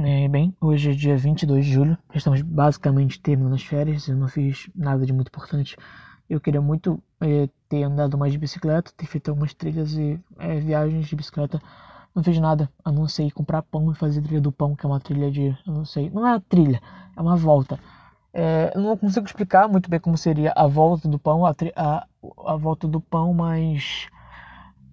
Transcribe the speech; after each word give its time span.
É, 0.00 0.28
bem, 0.28 0.54
hoje 0.60 0.92
é 0.92 0.94
dia 0.94 1.16
22 1.16 1.66
de 1.66 1.72
julho, 1.72 1.98
estamos 2.14 2.40
basicamente 2.40 3.20
terminando 3.20 3.54
as 3.54 3.64
férias, 3.64 4.06
eu 4.06 4.14
não 4.14 4.28
fiz 4.28 4.70
nada 4.72 5.04
de 5.04 5.12
muito 5.12 5.26
importante. 5.26 5.76
Eu 6.30 6.40
queria 6.40 6.60
muito 6.60 7.02
é, 7.20 7.48
ter 7.68 7.82
andado 7.82 8.16
mais 8.16 8.30
de 8.32 8.38
bicicleta, 8.38 8.92
ter 8.96 9.06
feito 9.06 9.28
algumas 9.28 9.52
trilhas 9.54 9.94
e 9.94 10.20
é, 10.38 10.60
viagens 10.60 11.08
de 11.08 11.16
bicicleta. 11.16 11.60
Não 12.14 12.22
fiz 12.22 12.38
nada, 12.38 12.70
a 12.84 12.92
não 12.92 13.08
ser 13.08 13.28
comprar 13.32 13.60
pão 13.62 13.90
e 13.90 13.94
fazer 13.96 14.22
trilha 14.22 14.40
do 14.40 14.52
pão, 14.52 14.76
que 14.76 14.86
é 14.86 14.88
uma 14.88 15.00
trilha 15.00 15.32
de. 15.32 15.46
Eu 15.66 15.74
não 15.74 15.84
sei, 15.84 16.08
não 16.10 16.24
é 16.24 16.30
uma 16.30 16.40
trilha, 16.42 16.80
é 17.16 17.20
uma 17.20 17.36
volta. 17.36 17.76
É, 18.32 18.72
não 18.78 18.96
consigo 18.96 19.26
explicar 19.26 19.68
muito 19.68 19.90
bem 19.90 19.98
como 19.98 20.16
seria 20.16 20.52
a 20.54 20.68
volta 20.68 21.08
do 21.08 21.18
pão, 21.18 21.44
a, 21.44 21.52
a, 21.74 22.06
a 22.46 22.56
volta 22.56 22.86
do 22.86 23.00
pão, 23.00 23.34
mas. 23.34 24.06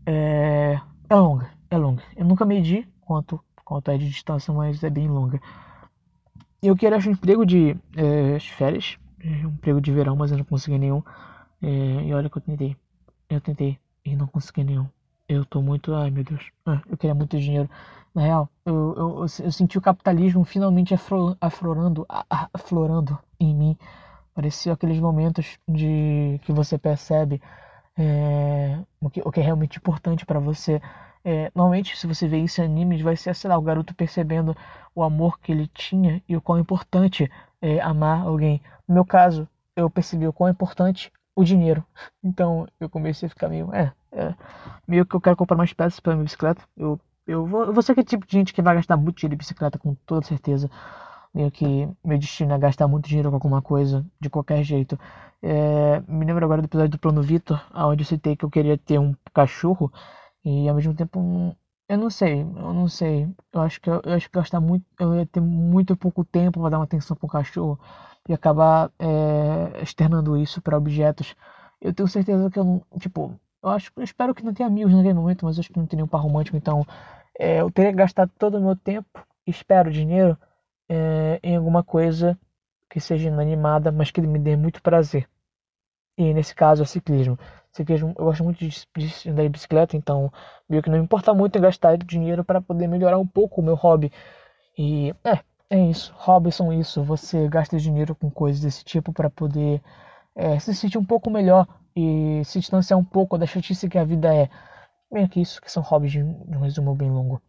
É, 0.04 0.80
é 1.08 1.16
longa, 1.16 1.52
é 1.70 1.78
longa. 1.78 2.02
Eu 2.18 2.26
nunca 2.26 2.44
medi 2.44 2.88
quanto 3.02 3.40
quanto 3.66 3.92
é 3.92 3.98
de 3.98 4.08
distância, 4.08 4.54
mas 4.54 4.84
é 4.84 4.90
bem 4.90 5.10
longa. 5.10 5.42
Eu 6.62 6.76
queria 6.76 6.98
achar 6.98 7.10
um 7.10 7.14
emprego 7.14 7.46
de 7.46 7.76
é, 7.98 8.40
férias, 8.40 8.98
um 9.24 9.50
emprego 9.50 9.82
de 9.82 9.92
verão, 9.92 10.16
mas 10.16 10.32
eu 10.32 10.38
não 10.38 10.46
consegui 10.46 10.78
nenhum. 10.78 11.04
É, 11.62 11.68
e 11.68 12.14
olha 12.14 12.30
que 12.30 12.38
eu 12.38 12.42
tentei. 12.42 12.78
Eu 13.30 13.42
tentei 13.42 13.80
e 14.06 14.16
não 14.16 14.28
consegui 14.28 14.64
nenhum. 14.64 14.88
Eu 15.28 15.44
tô 15.46 15.62
muito. 15.62 15.94
Ai 15.94 16.12
meu 16.12 16.24
Deus. 16.24 16.52
Ah, 16.66 16.82
eu 16.88 16.96
queria 16.98 17.16
muito 17.16 17.38
dinheiro. 17.40 17.70
Na 18.14 18.22
real, 18.22 18.50
eu, 18.66 18.74
eu, 18.74 19.10
eu, 19.18 19.20
eu 19.22 19.52
senti 19.52 19.78
o 19.78 19.82
capitalismo 19.82 20.46
finalmente 20.46 20.94
aflorando, 21.42 22.06
aflorando 22.54 23.20
em 23.40 23.54
mim. 23.54 23.78
Parecia 24.34 24.74
aqueles 24.74 25.00
momentos 25.00 25.58
de 25.68 26.40
que 26.44 26.52
você 26.52 26.78
percebe 26.78 27.42
é, 27.98 28.78
o, 29.00 29.10
que, 29.10 29.22
o 29.24 29.32
que 29.32 29.40
é 29.40 29.44
realmente 29.44 29.78
importante 29.78 30.26
para 30.26 30.40
você. 30.40 30.82
É, 31.28 31.52
normalmente, 31.56 31.98
se 31.98 32.06
você 32.06 32.28
vê 32.28 32.38
isso 32.38 32.62
em 32.62 32.66
animes, 32.66 33.02
vai 33.02 33.16
ser, 33.16 33.34
sei 33.36 33.50
lá, 33.50 33.58
o 33.58 33.62
garoto 33.62 33.96
percebendo 33.96 34.56
o 34.94 35.02
amor 35.02 35.40
que 35.40 35.52
ele 35.52 35.68
tinha 35.68 36.22
e 36.30 36.38
o 36.38 36.42
quão 36.42 36.60
importante 36.60 37.30
é 37.60 37.82
amar 37.82 38.22
alguém. 38.28 38.62
No 38.88 38.94
meu 38.94 39.06
caso, 39.06 39.50
eu 39.76 39.90
percebi 39.90 40.28
o 40.28 40.34
quão 40.34 40.52
importante 40.52 41.12
o 41.36 41.44
dinheiro. 41.44 41.84
Então, 42.24 42.68
eu 42.80 42.90
comecei 42.90 43.28
a 43.28 43.30
ficar 43.30 43.50
meio, 43.50 43.74
é, 43.74 43.92
é 44.12 44.34
meio 44.88 45.06
que 45.06 45.16
eu 45.16 45.22
quero 45.22 45.36
comprar 45.36 45.58
mais 45.58 45.74
peças 45.74 46.00
para 46.00 46.14
minha 46.14 46.24
bicicleta. 46.24 46.62
Eu, 46.78 47.00
eu, 47.28 47.46
vou, 47.46 47.66
eu 47.66 47.74
vou 47.74 47.84
ser 47.84 47.94
aquele 47.94 48.06
tipo 48.08 48.26
de 48.26 48.32
gente 48.34 48.54
que 48.54 48.62
vai 48.62 48.76
gastar 48.76 48.98
muito 48.98 49.18
dinheiro 49.18 49.36
em 49.36 49.38
bicicleta, 49.38 49.80
com 49.80 49.96
toda 50.06 50.26
certeza. 50.26 50.70
Meio 51.34 51.52
que 51.52 51.88
meu 52.04 52.18
destino 52.18 52.54
é 52.54 52.58
gastar 52.58 52.88
muito 52.88 53.08
dinheiro 53.08 53.30
com 53.30 53.36
alguma 53.36 53.62
coisa, 53.62 54.06
de 54.20 54.30
qualquer 54.30 54.64
jeito. 54.64 54.98
É, 55.42 56.02
me 56.08 56.26
lembro 56.26 56.46
agora 56.46 56.62
do 56.62 56.66
episódio 56.66 56.92
do 56.92 57.00
Plano 57.00 57.22
Vitor, 57.22 57.62
onde 57.74 58.04
eu 58.04 58.08
citei 58.08 58.36
que 58.36 58.46
eu 58.46 58.50
queria 58.50 58.78
ter 58.78 59.00
um 59.00 59.14
cachorro. 59.34 59.92
E 60.46 60.70
ao 60.70 60.76
mesmo 60.76 60.94
tempo, 60.96 61.20
eu 61.90 61.98
não 61.98 62.10
sei, 62.10 62.42
eu 62.42 62.74
não 62.74 62.88
sei. 62.88 63.28
Eu 63.54 63.62
acho 63.62 63.82
que 63.82 63.90
eu, 63.90 64.02
eu 64.06 64.14
acho 64.14 64.30
que 64.30 64.38
gastar 64.38 64.60
muito, 64.62 64.86
eu 65.00 65.16
ia 65.16 65.26
ter 65.26 65.42
muito 65.42 65.98
pouco 65.98 66.24
tempo 66.24 66.60
para 66.62 66.70
dar 66.72 66.78
uma 66.80 66.86
atenção 66.86 67.18
pro 67.18 67.28
cachorro 67.28 67.80
e 68.30 68.34
acabar 68.34 68.92
é, 69.00 69.82
externando 69.82 70.38
isso 70.38 70.62
para 70.62 70.78
objetos. 70.78 71.36
Eu 71.82 71.94
tenho 71.94 72.08
certeza 72.08 72.50
que 72.50 72.60
eu 72.60 72.64
não, 72.64 72.84
tipo, 73.00 73.40
eu 73.64 73.70
acho, 73.70 73.92
eu 73.96 74.04
espero 74.04 74.34
que 74.36 74.44
não 74.44 74.54
tenha 74.54 74.68
amigos 74.68 74.94
naquele 74.94 75.14
momento, 75.16 75.46
mas 75.46 75.60
acho 75.60 75.70
que 75.72 75.80
não 75.80 75.88
tem 75.88 75.98
nenhum 75.98 76.08
par 76.08 76.22
romântico, 76.22 76.58
então 76.58 76.86
é, 77.40 77.62
eu 77.62 77.72
teria 77.72 77.92
gastado 77.92 78.32
todo 78.38 78.58
o 78.58 78.62
meu 78.62 78.76
tempo, 78.76 79.26
espero 79.46 79.92
dinheiro 79.92 80.38
é, 80.90 81.40
em 81.44 81.56
alguma 81.58 81.84
coisa 81.84 82.38
que 82.90 83.00
seja 83.00 83.30
inanimada, 83.30 83.92
mas 83.92 84.12
que 84.12 84.22
me 84.22 84.40
dê 84.40 84.56
muito 84.56 84.82
prazer. 84.82 85.28
E 86.18 86.34
nesse 86.34 86.56
caso, 86.56 86.84
é 86.84 86.86
ciclismo 86.86 87.38
ciclismo, 87.76 88.16
eu 88.18 88.26
gosto 88.26 88.44
muito 88.44 88.60
de, 88.60 89.30
andar 89.30 89.44
de 89.44 89.50
bicicleta, 89.50 89.98
então 89.98 90.32
meio 90.68 90.82
que 90.82 90.90
não 90.90 90.98
me 90.98 91.04
importa 91.04 91.34
muito 91.34 91.58
em 91.58 91.62
gastar 91.62 91.98
dinheiro 91.98 92.44
para 92.44 92.62
poder 92.62 92.88
melhorar 92.88 93.18
um 93.18 93.28
pouco 93.28 93.60
o 93.60 93.64
meu 93.64 93.76
hobby. 93.76 94.12
E 94.78 95.14
é, 95.24 95.40
é 95.70 95.80
isso. 95.90 96.14
Hobbies 96.18 96.56
são 96.56 96.72
isso. 96.72 97.04
Você 97.04 97.48
gasta 97.50 97.78
dinheiro 97.78 98.16
com 98.16 98.30
coisas 98.32 98.62
desse 98.62 98.84
tipo 98.84 99.12
para 99.12 99.30
poder 99.30 99.82
é, 100.36 100.58
se 100.60 100.74
sentir 100.74 100.98
um 100.98 101.06
pouco 101.06 101.30
melhor 101.30 101.68
e 101.96 102.42
se 102.46 102.60
distanciar 102.60 103.00
um 103.00 103.04
pouco 103.04 103.38
da 103.38 103.46
chatice 103.46 103.90
que 103.90 103.98
a 103.98 104.06
vida 104.06 104.34
é. 104.34 104.50
Meio 105.12 105.30
que 105.30 105.42
isso 105.42 105.62
que 105.62 105.72
são 105.72 105.84
hobbies 105.84 106.14
de 106.14 106.24
um 106.24 106.60
resumo 106.62 106.96
bem 106.96 107.12
longo. 107.12 107.42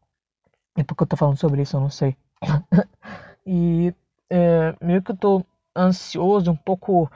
E 0.76 0.84
por 0.84 0.96
que 0.96 1.04
eu 1.04 1.06
tô 1.06 1.16
falando 1.16 1.36
sobre 1.38 1.62
isso, 1.62 1.76
eu 1.76 1.80
não 1.80 1.90
sei. 1.90 2.16
e 3.46 3.94
é, 4.28 4.74
meio 4.80 5.02
que 5.02 5.12
eu 5.12 5.16
tô 5.16 5.44
ansioso, 5.74 6.50
um 6.50 6.56
pouco 6.56 7.10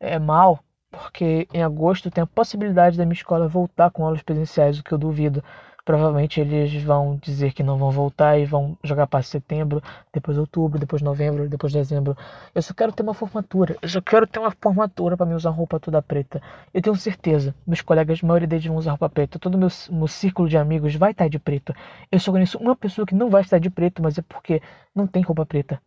é, 0.00 0.18
mal 0.18 0.60
porque 0.94 1.48
em 1.52 1.62
agosto 1.62 2.10
tem 2.10 2.22
a 2.22 2.26
possibilidade 2.26 2.96
da 2.96 3.04
minha 3.04 3.14
escola 3.14 3.48
voltar 3.48 3.90
com 3.90 4.04
aulas 4.04 4.22
presenciais, 4.22 4.78
o 4.78 4.84
que 4.84 4.92
eu 4.92 4.98
duvido. 4.98 5.42
Provavelmente 5.84 6.40
eles 6.40 6.82
vão 6.82 7.18
dizer 7.20 7.52
que 7.52 7.62
não 7.62 7.76
vão 7.76 7.90
voltar 7.90 8.38
e 8.38 8.46
vão 8.46 8.78
jogar 8.82 9.06
para 9.06 9.22
setembro, 9.22 9.82
depois 10.12 10.38
outubro, 10.38 10.78
depois 10.78 11.02
novembro, 11.02 11.46
depois 11.46 11.74
dezembro. 11.74 12.16
Eu 12.54 12.62
só 12.62 12.72
quero 12.72 12.90
ter 12.90 13.02
uma 13.02 13.12
formatura. 13.12 13.76
Eu 13.82 13.88
só 13.88 14.00
quero 14.00 14.26
ter 14.26 14.38
uma 14.38 14.50
formatura 14.50 15.14
para 15.14 15.26
me 15.26 15.34
usar 15.34 15.50
roupa 15.50 15.78
toda 15.78 16.00
preta. 16.00 16.40
Eu 16.72 16.80
tenho 16.80 16.96
certeza, 16.96 17.54
meus 17.66 17.82
colegas, 17.82 18.20
a 18.22 18.26
maioria 18.26 18.48
deles 18.48 18.64
vão 18.64 18.76
usar 18.76 18.92
roupa 18.92 19.10
preta. 19.10 19.38
Todo 19.38 19.58
meu, 19.58 19.68
meu 19.90 20.08
círculo 20.08 20.48
de 20.48 20.56
amigos 20.56 20.94
vai 20.94 21.10
estar 21.10 21.28
de 21.28 21.38
preto. 21.38 21.74
Eu 22.10 22.18
só 22.18 22.32
conheço 22.32 22.56
uma 22.58 22.74
pessoa 22.74 23.06
que 23.06 23.14
não 23.14 23.28
vai 23.28 23.42
estar 23.42 23.58
de 23.58 23.68
preto, 23.68 24.02
mas 24.02 24.16
é 24.16 24.22
porque 24.22 24.62
não 24.94 25.06
tem 25.06 25.22
roupa 25.22 25.44
preta. 25.44 25.78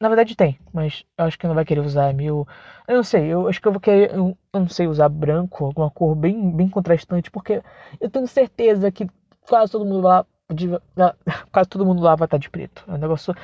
Na 0.00 0.08
verdade 0.08 0.36
tem, 0.36 0.58
mas 0.72 1.04
eu 1.16 1.24
acho 1.24 1.38
que 1.38 1.46
não 1.46 1.54
vai 1.54 1.64
querer 1.64 1.80
usar 1.80 2.12
mil. 2.12 2.46
Eu 2.86 2.96
não 2.96 3.02
sei, 3.02 3.26
eu 3.26 3.48
acho 3.48 3.60
que 3.60 3.66
eu 3.68 3.72
vou 3.72 3.80
querer. 3.80 4.14
Eu, 4.14 4.36
não 4.52 4.68
sei, 4.68 4.86
usar 4.86 5.08
branco, 5.08 5.64
alguma 5.64 5.90
cor 5.90 6.14
bem, 6.14 6.50
bem 6.50 6.68
contrastante, 6.68 7.30
porque 7.30 7.62
eu 8.00 8.10
tenho 8.10 8.26
certeza 8.26 8.90
que 8.92 9.08
quase 9.48 9.72
todo 9.72 9.84
mundo 9.84 10.00
lá. 10.02 10.26
Quase 11.50 11.68
todo 11.68 11.84
mundo 11.84 12.02
lá 12.02 12.14
vai 12.14 12.26
estar 12.26 12.38
de 12.38 12.48
preto. 12.48 12.84
É 12.86 12.92
um 12.92 12.98
negócio 12.98 13.34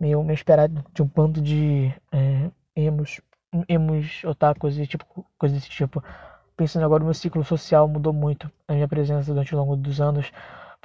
meio, 0.00 0.22
meio 0.22 0.34
esperado 0.34 0.82
de 0.94 1.02
um 1.02 1.06
bando 1.06 1.40
de 1.42 1.92
é, 2.10 2.50
emos, 2.74 3.20
emos, 3.68 4.24
otakus 4.24 4.78
e 4.78 4.86
tipo, 4.86 5.04
coisas 5.38 5.58
desse 5.58 5.70
tipo. 5.70 6.02
Pensando 6.56 6.86
agora, 6.86 7.02
o 7.02 7.06
meu 7.06 7.12
ciclo 7.14 7.44
social 7.44 7.86
mudou 7.86 8.12
muito. 8.12 8.50
A 8.66 8.72
minha 8.72 8.88
presença 8.88 9.32
durante 9.32 9.54
o 9.54 9.58
longo 9.58 9.76
dos 9.76 10.00
anos. 10.00 10.32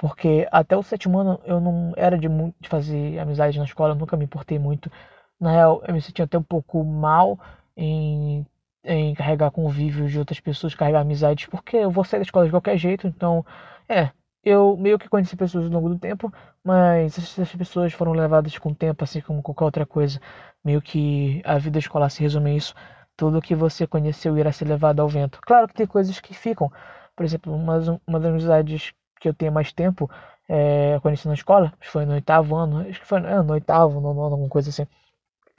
Porque 0.02 0.48
até 0.50 0.76
o 0.76 0.82
sétimo 0.82 1.16
ano 1.20 1.40
eu 1.44 1.60
não 1.60 1.92
era 1.96 2.18
de, 2.18 2.28
muito, 2.28 2.56
de 2.60 2.68
fazer 2.68 3.20
amizade 3.20 3.56
na 3.56 3.64
escola, 3.64 3.94
nunca 3.94 4.16
me 4.16 4.24
importei 4.24 4.58
muito. 4.58 4.90
Na 5.38 5.52
real, 5.52 5.80
eu 5.86 5.94
me 5.94 6.02
sentia 6.02 6.24
até 6.24 6.36
um 6.36 6.42
pouco 6.42 6.82
mal 6.82 7.38
em, 7.76 8.44
em 8.82 9.14
carregar 9.14 9.52
convívios 9.52 10.10
de 10.10 10.18
outras 10.18 10.40
pessoas, 10.40 10.74
carregar 10.74 11.02
amizades, 11.02 11.46
porque 11.46 11.76
eu 11.76 11.90
vou 11.90 12.02
sair 12.02 12.18
da 12.18 12.24
escola 12.24 12.46
de 12.46 12.50
qualquer 12.50 12.76
jeito, 12.76 13.06
então, 13.06 13.46
é, 13.88 14.10
eu 14.42 14.76
meio 14.76 14.98
que 14.98 15.08
conheci 15.08 15.36
pessoas 15.36 15.66
ao 15.66 15.70
longo 15.70 15.88
do 15.88 15.98
tempo, 16.00 16.32
mas 16.64 17.16
essas 17.16 17.54
pessoas 17.54 17.92
foram 17.92 18.10
levadas 18.12 18.58
com 18.58 18.70
o 18.70 18.74
tempo, 18.74 19.04
assim 19.04 19.20
como 19.20 19.40
qualquer 19.40 19.64
outra 19.64 19.86
coisa. 19.86 20.20
Meio 20.64 20.82
que 20.82 21.40
a 21.44 21.58
vida 21.58 21.78
escolar 21.78 22.10
se 22.10 22.22
resume 22.22 22.50
a 22.50 22.54
isso. 22.54 22.74
Tudo 23.16 23.40
que 23.40 23.54
você 23.54 23.86
conheceu 23.86 24.36
irá 24.36 24.50
ser 24.50 24.64
levado 24.64 25.00
ao 25.00 25.08
vento. 25.08 25.38
Claro 25.42 25.68
que 25.68 25.74
tem 25.74 25.86
coisas 25.86 26.18
que 26.18 26.34
ficam. 26.34 26.72
Por 27.14 27.24
exemplo, 27.24 27.54
uma, 27.54 27.78
uma 28.06 28.18
das 28.18 28.30
amizades 28.30 28.92
que 29.22 29.28
eu 29.28 29.34
tenho 29.34 29.52
mais 29.52 29.72
tempo, 29.72 30.10
é, 30.48 30.98
conheci 31.00 31.28
na 31.28 31.34
escola, 31.34 31.66
acho 31.66 31.76
que 31.78 31.88
foi 31.88 32.04
no 32.04 32.12
oitavo 32.12 32.56
ano, 32.56 32.80
acho 32.88 33.00
que 33.00 33.06
foi 33.06 33.20
é, 33.20 33.42
no 33.42 33.52
oitavo, 33.52 34.00
no 34.00 34.12
nono, 34.12 34.34
alguma 34.34 34.48
coisa 34.48 34.70
assim. 34.70 34.86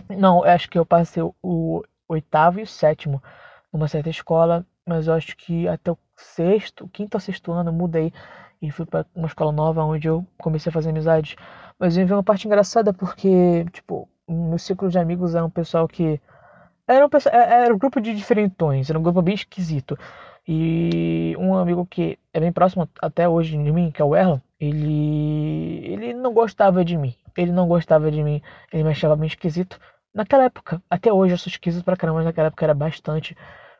Não, 0.10 0.44
acho 0.44 0.70
que 0.70 0.78
eu 0.78 0.86
passei 0.86 1.24
o 1.42 1.84
oitavo 2.08 2.60
e 2.60 2.64
o 2.64 2.68
sétimo 2.68 3.24
numa 3.72 3.88
certa 3.88 4.10
escola, 4.10 4.66
mas 4.86 5.08
eu 5.08 5.14
acho 5.14 5.36
que 5.38 5.68
até 5.68 5.92
o 5.92 5.98
sexto, 6.18 6.88
quinto 6.90 7.16
ou 7.16 7.22
sexto 7.22 7.52
ano 7.54 7.70
eu 7.70 7.74
mudei 7.74 8.12
e 8.62 8.70
fui 8.70 8.86
para 8.86 9.06
uma 9.16 9.28
escola 9.28 9.52
nova 9.52 9.84
onde 9.84 10.08
eu 10.08 10.26
comecei 10.38 10.70
a 10.70 10.74
fazer 10.74 10.90
amizades. 10.90 11.36
Mas 11.80 11.98
eu 11.98 12.06
vi 12.06 12.14
uma 12.14 12.24
parte 12.24 12.46
engraçada 12.46 12.94
porque, 12.94 13.66
tipo, 13.72 14.10
meu 14.28 14.60
ciclo 14.60 14.90
de 14.90 15.00
amigos 15.00 15.36
era 15.36 15.46
um 15.46 15.50
pessoal 15.50 15.88
que 15.88 16.22
era 16.88 17.06
um, 17.06 17.10
é, 17.32 17.64
era 17.66 17.74
um 17.74 17.78
grupo 17.78 18.02
de 18.02 18.14
diferentões, 18.14 18.90
era 18.90 19.00
um 19.00 19.04
grupo 19.04 19.22
bem 19.22 19.36
esquisito. 19.36 19.98
E 20.48 21.36
um 21.40 21.56
amigo 21.56 21.86
que 21.86 22.20
é 22.34 22.40
bem 22.40 22.52
próximo 22.52 22.90
até 23.02 23.28
hoje 23.30 23.52
de 23.52 23.72
mim, 23.72 23.92
que 23.92 24.02
é 24.02 24.06
o 24.06 24.16
Erlon, 24.16 24.40
ele, 24.60 25.86
ele 25.86 26.14
não 26.14 26.34
gostava 26.34 26.84
de 26.84 26.98
mim. 26.98 27.16
Ele 27.38 27.52
não 27.52 27.68
gostava 27.68 28.12
de 28.12 28.22
mim, 28.24 28.42
ele 28.72 28.84
me 28.84 28.90
achava 28.90 29.16
bem 29.16 29.28
esquisito. 29.28 29.80
Naquela 30.14 30.44
época, 30.44 30.82
até 30.90 31.12
hoje 31.12 31.34
eu 31.34 31.38
sou 31.38 31.50
esquisito 31.50 31.84
pra 31.84 31.98
caramba, 31.98 32.18
mas 32.20 32.26
naquela 32.26 32.48
época 32.48 32.66
era 32.66 32.74
bastante, 32.74 33.36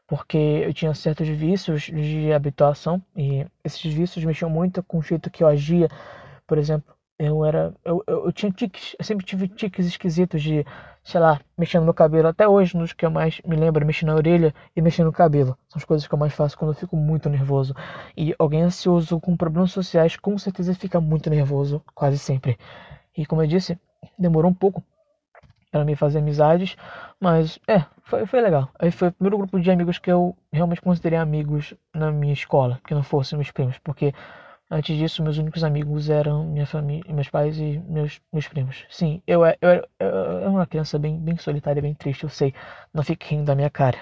porque 0.08 0.38
eu 0.38 0.74
tinha 0.74 0.94
certos 0.96 1.28
vícios 1.28 1.84
de 1.84 2.34
habituação, 2.34 3.02
e 3.16 3.46
esses 3.64 3.94
vícios 3.94 4.26
mexiam 4.26 4.50
muito 4.50 4.82
com 4.84 4.98
o 5.00 5.04
jeito 5.04 5.30
que 5.30 5.44
eu 5.44 5.48
agia. 5.48 5.88
Por 6.48 6.58
exemplo, 6.58 6.96
eu 7.26 7.46
era. 7.46 7.74
Eu, 7.84 8.04
eu, 8.08 8.26
eu, 8.26 8.32
tinha 8.32 8.52
tiques, 8.52 8.96
eu 9.00 9.06
sempre 9.06 9.26
tive 9.26 9.48
tiques 9.48 9.86
esquisitos 9.86 10.42
de, 10.42 10.66
sei 11.04 11.20
lá, 11.20 11.40
mexendo 11.58 11.86
no 11.86 11.94
cabelo. 11.94 12.28
Até 12.28 12.48
hoje, 12.48 12.76
nos 12.78 12.94
que 12.94 13.06
eu 13.06 13.12
mais 13.12 13.42
me 13.46 13.56
lembro, 13.56 13.86
mexendo 13.86 14.10
na 14.10 14.16
orelha 14.16 14.54
e 14.76 14.82
mexendo 14.82 15.08
no 15.08 15.14
cabelo. 15.14 15.58
São 15.70 15.80
as 15.80 15.86
coisas 15.86 16.08
que 16.08 16.14
eu 16.14 16.20
mais 16.20 16.34
faço 16.34 16.58
quando 16.58 16.72
eu 16.72 16.76
fico 16.76 16.96
muito 16.96 17.30
nervoso. 17.30 17.76
E 18.16 18.36
alguém 18.38 18.62
ansioso 18.62 19.20
com 19.20 19.36
problemas 19.38 19.72
sociais 19.72 20.16
com 20.16 20.38
certeza 20.38 20.74
fica 20.76 21.00
muito 21.02 21.30
nervoso, 21.30 21.82
quase 21.94 22.18
sempre. 22.18 22.58
E 23.16 23.26
como 23.26 23.42
eu 23.42 23.48
disse, 23.48 23.78
demorou 24.18 24.50
um 24.52 24.54
pouco 24.54 24.84
para 25.72 25.84
me 25.84 25.96
fazer 25.96 26.20
amizades, 26.20 26.78
mas 27.20 27.60
é, 27.68 27.84
foi, 28.04 28.28
foi 28.28 28.42
legal. 28.42 28.70
Aí 28.78 28.92
foi 28.92 29.08
o 29.08 29.12
primeiro 29.12 29.40
grupo 29.40 29.60
de 29.60 29.72
amigos 29.72 29.98
que 29.98 30.12
eu 30.12 30.38
realmente 30.52 30.82
considerei 30.82 31.18
amigos 31.18 31.74
na 31.92 32.12
minha 32.12 32.34
escola, 32.34 32.80
que 32.86 32.94
não 32.94 33.02
fossem 33.02 33.38
meus 33.38 33.50
primos, 33.50 33.80
porque 33.80 34.14
Antes 34.70 34.98
disso, 34.98 35.22
meus 35.22 35.38
únicos 35.38 35.64
amigos 35.64 36.10
eram 36.10 36.46
minha 36.46 36.66
família, 36.66 37.14
meus 37.14 37.30
pais 37.30 37.58
e 37.60 37.80
meus, 37.88 38.20
meus 38.32 38.48
primos. 38.48 38.86
Sim, 38.90 39.22
eu, 39.28 39.46
eu, 39.46 39.56
eu, 39.62 39.88
eu 40.00 40.38
era 40.40 40.50
uma 40.50 40.66
criança 40.66 40.98
bem, 40.98 41.20
bem 41.20 41.38
solitária, 41.38 41.82
bem 41.82 41.94
triste, 41.94 42.24
eu 42.24 42.30
sei. 42.30 42.54
Não 42.94 43.04
fique 43.04 43.30
rindo 43.30 43.46
da 43.46 43.56
minha 43.56 43.70
cara. 43.70 43.98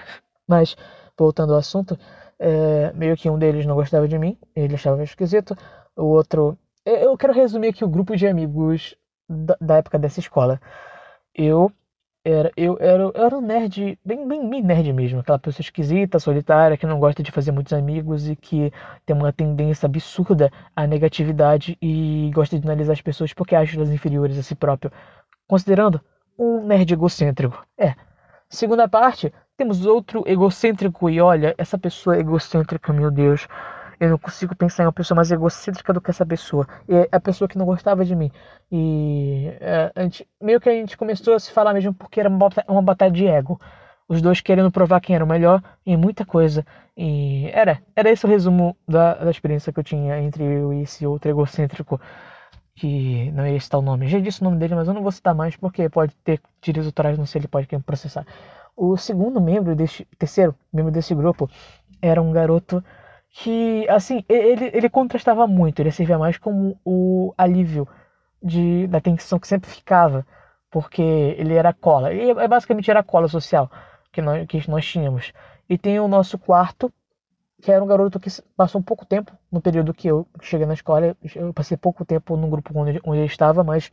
Mas, 0.48 0.76
voltando 1.18 1.52
ao 1.52 1.58
assunto, 1.58 1.98
é, 2.38 2.92
meio 2.94 3.16
que 3.16 3.28
um 3.28 3.38
deles 3.38 3.66
não 3.66 3.74
gostava 3.74 4.08
de 4.08 4.18
mim, 4.18 4.38
ele 4.56 4.74
achava 4.74 5.02
esquisito. 5.02 5.56
O 5.96 6.04
outro. 6.04 6.56
Eu 6.84 7.16
quero 7.16 7.32
resumir 7.32 7.68
aqui 7.68 7.84
o 7.84 7.88
grupo 7.88 8.16
de 8.16 8.26
amigos 8.26 8.96
da, 9.28 9.56
da 9.60 9.76
época 9.76 9.98
dessa 9.98 10.20
escola. 10.20 10.60
Eu 11.34 11.70
era, 12.24 12.52
eu, 12.56 12.76
era, 12.80 13.02
eu 13.02 13.12
era 13.14 13.36
um 13.36 13.40
nerd, 13.40 13.98
bem, 14.04 14.26
bem, 14.26 14.48
bem 14.48 14.62
nerd 14.62 14.92
mesmo, 14.92 15.20
aquela 15.20 15.38
pessoa 15.38 15.62
esquisita, 15.62 16.18
solitária, 16.20 16.76
que 16.76 16.86
não 16.86 17.00
gosta 17.00 17.22
de 17.22 17.32
fazer 17.32 17.50
muitos 17.50 17.72
amigos 17.72 18.28
e 18.28 18.36
que 18.36 18.72
tem 19.04 19.16
uma 19.16 19.32
tendência 19.32 19.86
absurda 19.86 20.50
à 20.76 20.86
negatividade 20.86 21.76
e 21.82 22.30
gosta 22.32 22.58
de 22.58 22.66
analisar 22.66 22.92
as 22.92 23.00
pessoas 23.00 23.32
porque 23.32 23.56
acha 23.56 23.76
elas 23.76 23.90
inferiores 23.90 24.38
a 24.38 24.42
si 24.42 24.54
próprio, 24.54 24.92
considerando 25.48 26.00
um 26.38 26.64
nerd 26.64 26.92
egocêntrico. 26.92 27.66
É. 27.76 27.94
Segunda 28.48 28.86
parte, 28.86 29.32
temos 29.56 29.84
outro 29.84 30.22
egocêntrico 30.26 31.10
e 31.10 31.20
olha, 31.20 31.54
essa 31.58 31.78
pessoa 31.78 32.18
egocêntrica, 32.18 32.92
meu 32.92 33.10
Deus, 33.10 33.48
eu 34.02 34.10
não 34.10 34.18
consigo 34.18 34.52
pensar 34.56 34.82
em 34.82 34.86
uma 34.86 34.92
pessoa 34.92 35.14
mais 35.14 35.30
egocêntrica 35.30 35.92
do 35.92 36.00
que 36.00 36.10
essa 36.10 36.26
pessoa. 36.26 36.66
E 36.88 36.94
é 36.96 37.08
a 37.12 37.20
pessoa 37.20 37.46
que 37.46 37.56
não 37.56 37.64
gostava 37.64 38.04
de 38.04 38.16
mim. 38.16 38.32
E 38.70 39.46
é, 39.60 39.92
gente, 40.02 40.28
meio 40.40 40.60
que 40.60 40.68
a 40.68 40.72
gente 40.72 40.96
começou 40.96 41.34
a 41.34 41.38
se 41.38 41.52
falar 41.52 41.72
mesmo 41.72 41.94
porque 41.94 42.18
era 42.18 42.28
uma, 42.28 42.48
uma 42.66 42.82
batalha 42.82 43.12
de 43.12 43.24
ego. 43.24 43.60
Os 44.08 44.20
dois 44.20 44.40
querendo 44.40 44.72
provar 44.72 45.00
quem 45.00 45.14
era 45.14 45.24
o 45.24 45.28
melhor 45.28 45.62
em 45.86 45.96
muita 45.96 46.24
coisa. 46.26 46.66
E 46.96 47.48
era, 47.52 47.80
era 47.94 48.10
esse 48.10 48.26
o 48.26 48.28
resumo 48.28 48.76
da, 48.88 49.14
da 49.14 49.30
experiência 49.30 49.72
que 49.72 49.78
eu 49.78 49.84
tinha 49.84 50.18
entre 50.18 50.42
eu 50.42 50.72
e 50.72 50.82
esse 50.82 51.06
outro 51.06 51.30
egocêntrico. 51.30 52.00
Que 52.74 53.30
não 53.30 53.46
ia 53.46 53.60
citar 53.60 53.78
o 53.78 53.84
nome. 53.84 54.08
Já 54.08 54.18
disse 54.18 54.40
o 54.40 54.44
nome 54.44 54.56
dele, 54.56 54.74
mas 54.74 54.88
eu 54.88 54.94
não 54.94 55.02
vou 55.02 55.12
citar 55.12 55.32
mais 55.32 55.54
porque 55.54 55.88
pode 55.88 56.12
ter 56.24 56.40
direitos 56.60 56.88
autorais, 56.88 57.16
não 57.16 57.26
sei, 57.26 57.38
ele 57.38 57.46
pode 57.46 57.68
querer 57.68 57.82
processar. 57.82 58.26
O 58.76 58.96
segundo 58.96 59.40
membro 59.40 59.76
deste, 59.76 60.04
terceiro 60.18 60.56
membro 60.72 60.90
desse 60.90 61.14
grupo 61.14 61.48
era 62.00 62.20
um 62.20 62.32
garoto 62.32 62.82
que, 63.32 63.88
assim, 63.88 64.24
ele, 64.28 64.70
ele 64.74 64.90
contrastava 64.90 65.46
muito, 65.46 65.80
ele 65.80 65.90
servia 65.90 66.18
mais 66.18 66.36
como 66.38 66.78
o 66.84 67.34
alívio 67.36 67.88
de, 68.42 68.86
da 68.88 69.00
tensão 69.00 69.38
que 69.38 69.48
sempre 69.48 69.70
ficava, 69.70 70.26
porque 70.70 71.02
ele 71.02 71.54
era 71.54 71.72
cola, 71.72 72.12
e 72.12 72.30
é, 72.30 72.48
basicamente 72.48 72.90
era 72.90 73.02
cola 73.02 73.28
social 73.28 73.70
que 74.12 74.20
nós, 74.20 74.46
que 74.46 74.70
nós 74.70 74.86
tínhamos. 74.86 75.32
E 75.68 75.78
tem 75.78 75.98
o 75.98 76.08
nosso 76.08 76.38
quarto, 76.38 76.92
que 77.62 77.72
era 77.72 77.82
um 77.82 77.86
garoto 77.86 78.20
que 78.20 78.28
passou 78.56 78.80
um 78.80 78.84
pouco 78.84 79.06
tempo 79.06 79.32
no 79.50 79.60
período 79.60 79.94
que 79.94 80.08
eu 80.08 80.26
cheguei 80.42 80.66
na 80.66 80.74
escola, 80.74 81.16
eu 81.34 81.54
passei 81.54 81.76
pouco 81.76 82.04
tempo 82.04 82.36
no 82.36 82.48
grupo 82.48 82.78
onde, 82.78 83.00
onde 83.04 83.20
ele 83.20 83.26
estava, 83.26 83.64
mas 83.64 83.88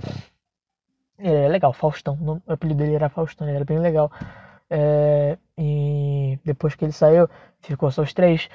ele 1.17 1.35
era 1.35 1.47
legal, 1.47 1.71
Faustão, 1.71 2.41
o 2.45 2.51
apelido 2.51 2.79
dele 2.79 2.95
era 2.95 3.09
Faustão, 3.09 3.47
ele 3.47 3.57
era 3.57 3.65
bem 3.65 3.79
legal. 3.79 4.11
É, 4.69 5.37
e 5.57 6.39
depois 6.43 6.75
que 6.75 6.85
ele 6.85 6.91
saiu, 6.91 7.29
ficou 7.61 7.89
só 7.91 8.01
os 8.01 8.13
três. 8.13 8.49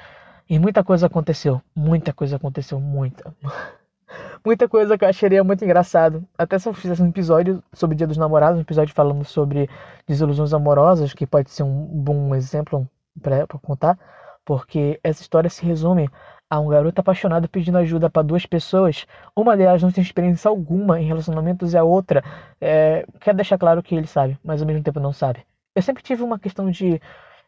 E 0.49 0.59
muita 0.59 0.83
coisa 0.83 1.07
aconteceu. 1.07 1.61
Muita 1.75 2.13
coisa 2.13 2.35
aconteceu. 2.35 2.79
Muita. 2.79 3.35
muita 4.45 4.69
coisa 4.69 4.97
que 4.97 5.03
eu 5.03 5.09
acharia 5.09 5.43
muito 5.43 5.63
engraçado. 5.65 6.27
Até 6.37 6.59
se 6.59 6.69
eu 6.69 6.73
fizesse 6.73 7.01
um 7.01 7.09
episódio 7.09 7.63
sobre 7.73 7.95
Dia 7.95 8.07
dos 8.07 8.17
Namorados, 8.17 8.59
um 8.59 8.61
episódio 8.61 8.93
falando 8.93 9.25
sobre 9.25 9.69
desilusões 10.07 10.53
amorosas, 10.53 11.13
que 11.13 11.25
pode 11.25 11.49
ser 11.49 11.63
um 11.63 11.85
bom 11.87 12.35
exemplo 12.35 12.87
para 13.21 13.47
contar. 13.61 13.97
Porque 14.45 14.99
essa 15.03 15.21
história 15.21 15.49
se 15.49 15.65
resume 15.65 16.09
a 16.47 16.59
um 16.59 16.67
garoto 16.67 17.01
apaixonado 17.01 17.49
pedindo 17.49 17.77
ajuda 17.79 18.09
para 18.09 18.21
duas 18.21 18.45
pessoas. 18.45 19.07
Uma 19.35 19.57
delas 19.57 19.81
não 19.81 19.91
tem 19.91 20.03
experiência 20.03 20.47
alguma 20.47 20.99
em 21.01 21.05
relacionamentos 21.05 21.73
e 21.73 21.77
a 21.77 21.83
outra 21.83 22.23
é, 22.61 23.05
quer 23.19 23.33
deixar 23.33 23.57
claro 23.57 23.81
que 23.81 23.95
ele 23.95 24.05
sabe, 24.07 24.37
mas 24.43 24.61
ao 24.61 24.67
mesmo 24.67 24.83
tempo 24.83 24.99
não 24.99 25.11
sabe. 25.11 25.43
Eu 25.75 25.81
sempre 25.81 26.03
tive 26.03 26.23
uma 26.23 26.39
questão 26.39 26.69
de. 26.69 27.01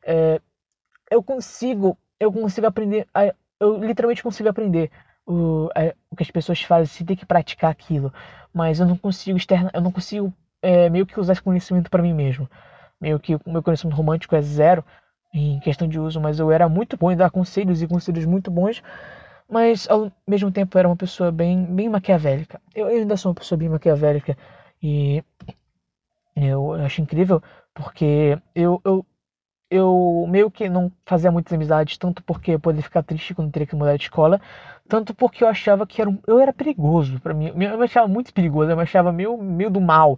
É, 0.03 0.41
eu 1.09 1.23
consigo 1.23 1.97
eu 2.19 2.31
consigo 2.31 2.67
aprender. 2.67 3.07
Eu 3.59 3.83
literalmente 3.83 4.23
consigo 4.23 4.49
aprender 4.49 4.91
o, 5.25 5.69
o 6.09 6.15
que 6.15 6.23
as 6.23 6.31
pessoas 6.31 6.61
fazem 6.61 6.85
sem 6.87 7.05
ter 7.05 7.15
que 7.15 7.25
praticar 7.25 7.71
aquilo. 7.71 8.13
Mas 8.53 8.79
eu 8.79 8.85
não 8.85 8.97
consigo 8.97 9.37
externa, 9.37 9.69
eu 9.73 9.81
não 9.81 9.91
consigo 9.91 10.33
é, 10.61 10.89
meio 10.89 11.05
que 11.05 11.19
usar 11.19 11.33
esse 11.33 11.41
conhecimento 11.41 11.89
para 11.89 12.01
mim 12.01 12.13
mesmo. 12.13 12.49
Meio 12.99 13.19
que 13.19 13.35
o 13.35 13.41
meu 13.45 13.61
conhecimento 13.61 13.95
romântico 13.95 14.35
é 14.35 14.41
zero 14.41 14.83
em 15.33 15.59
questão 15.59 15.87
de 15.87 15.99
uso, 15.99 16.19
mas 16.19 16.39
eu 16.39 16.51
era 16.51 16.67
muito 16.67 16.97
bom 16.97 17.11
em 17.11 17.17
dar 17.17 17.29
conselhos 17.29 17.81
e 17.81 17.87
conselhos 17.87 18.25
muito 18.25 18.49
bons, 18.49 18.81
mas 19.47 19.87
ao 19.89 20.11
mesmo 20.27 20.51
tempo 20.51 20.77
era 20.77 20.87
uma 20.87 20.95
pessoa 20.95 21.31
bem, 21.31 21.65
bem 21.65 21.89
maquiavélica. 21.89 22.59
Eu, 22.73 22.89
eu 22.89 22.99
ainda 22.99 23.17
sou 23.17 23.29
uma 23.31 23.35
pessoa 23.35 23.57
bem 23.57 23.69
maquiavélica 23.69 24.37
e 24.81 25.23
eu 26.35 26.73
acho 26.73 27.01
incrível 27.01 27.41
porque 27.73 28.37
eu, 28.55 28.81
eu 28.83 29.05
eu 29.69 30.25
meio 30.29 30.49
que 30.49 30.69
não 30.69 30.91
fazia 31.05 31.31
muitas 31.31 31.53
amizades, 31.53 31.97
tanto 31.97 32.23
porque 32.23 32.51
eu 32.51 32.59
poderia 32.59 32.83
ficar 32.83 33.03
triste 33.03 33.33
quando 33.35 33.51
teria 33.51 33.67
que 33.67 33.75
mudar 33.75 33.97
de 33.97 34.03
escola, 34.03 34.39
tanto 34.87 35.13
porque 35.13 35.43
eu 35.43 35.47
achava 35.47 35.85
que 35.85 36.01
era 36.01 36.09
um, 36.09 36.17
eu 36.25 36.39
era 36.39 36.53
perigoso 36.53 37.19
para 37.19 37.33
mim. 37.33 37.47
Eu 37.47 37.55
me 37.55 37.83
achava 37.83 38.07
muito 38.07 38.33
perigoso, 38.33 38.71
eu 38.71 38.77
me 38.77 38.83
achava 38.83 39.11
meio, 39.11 39.37
meio 39.37 39.69
do 39.69 39.81
mal, 39.81 40.17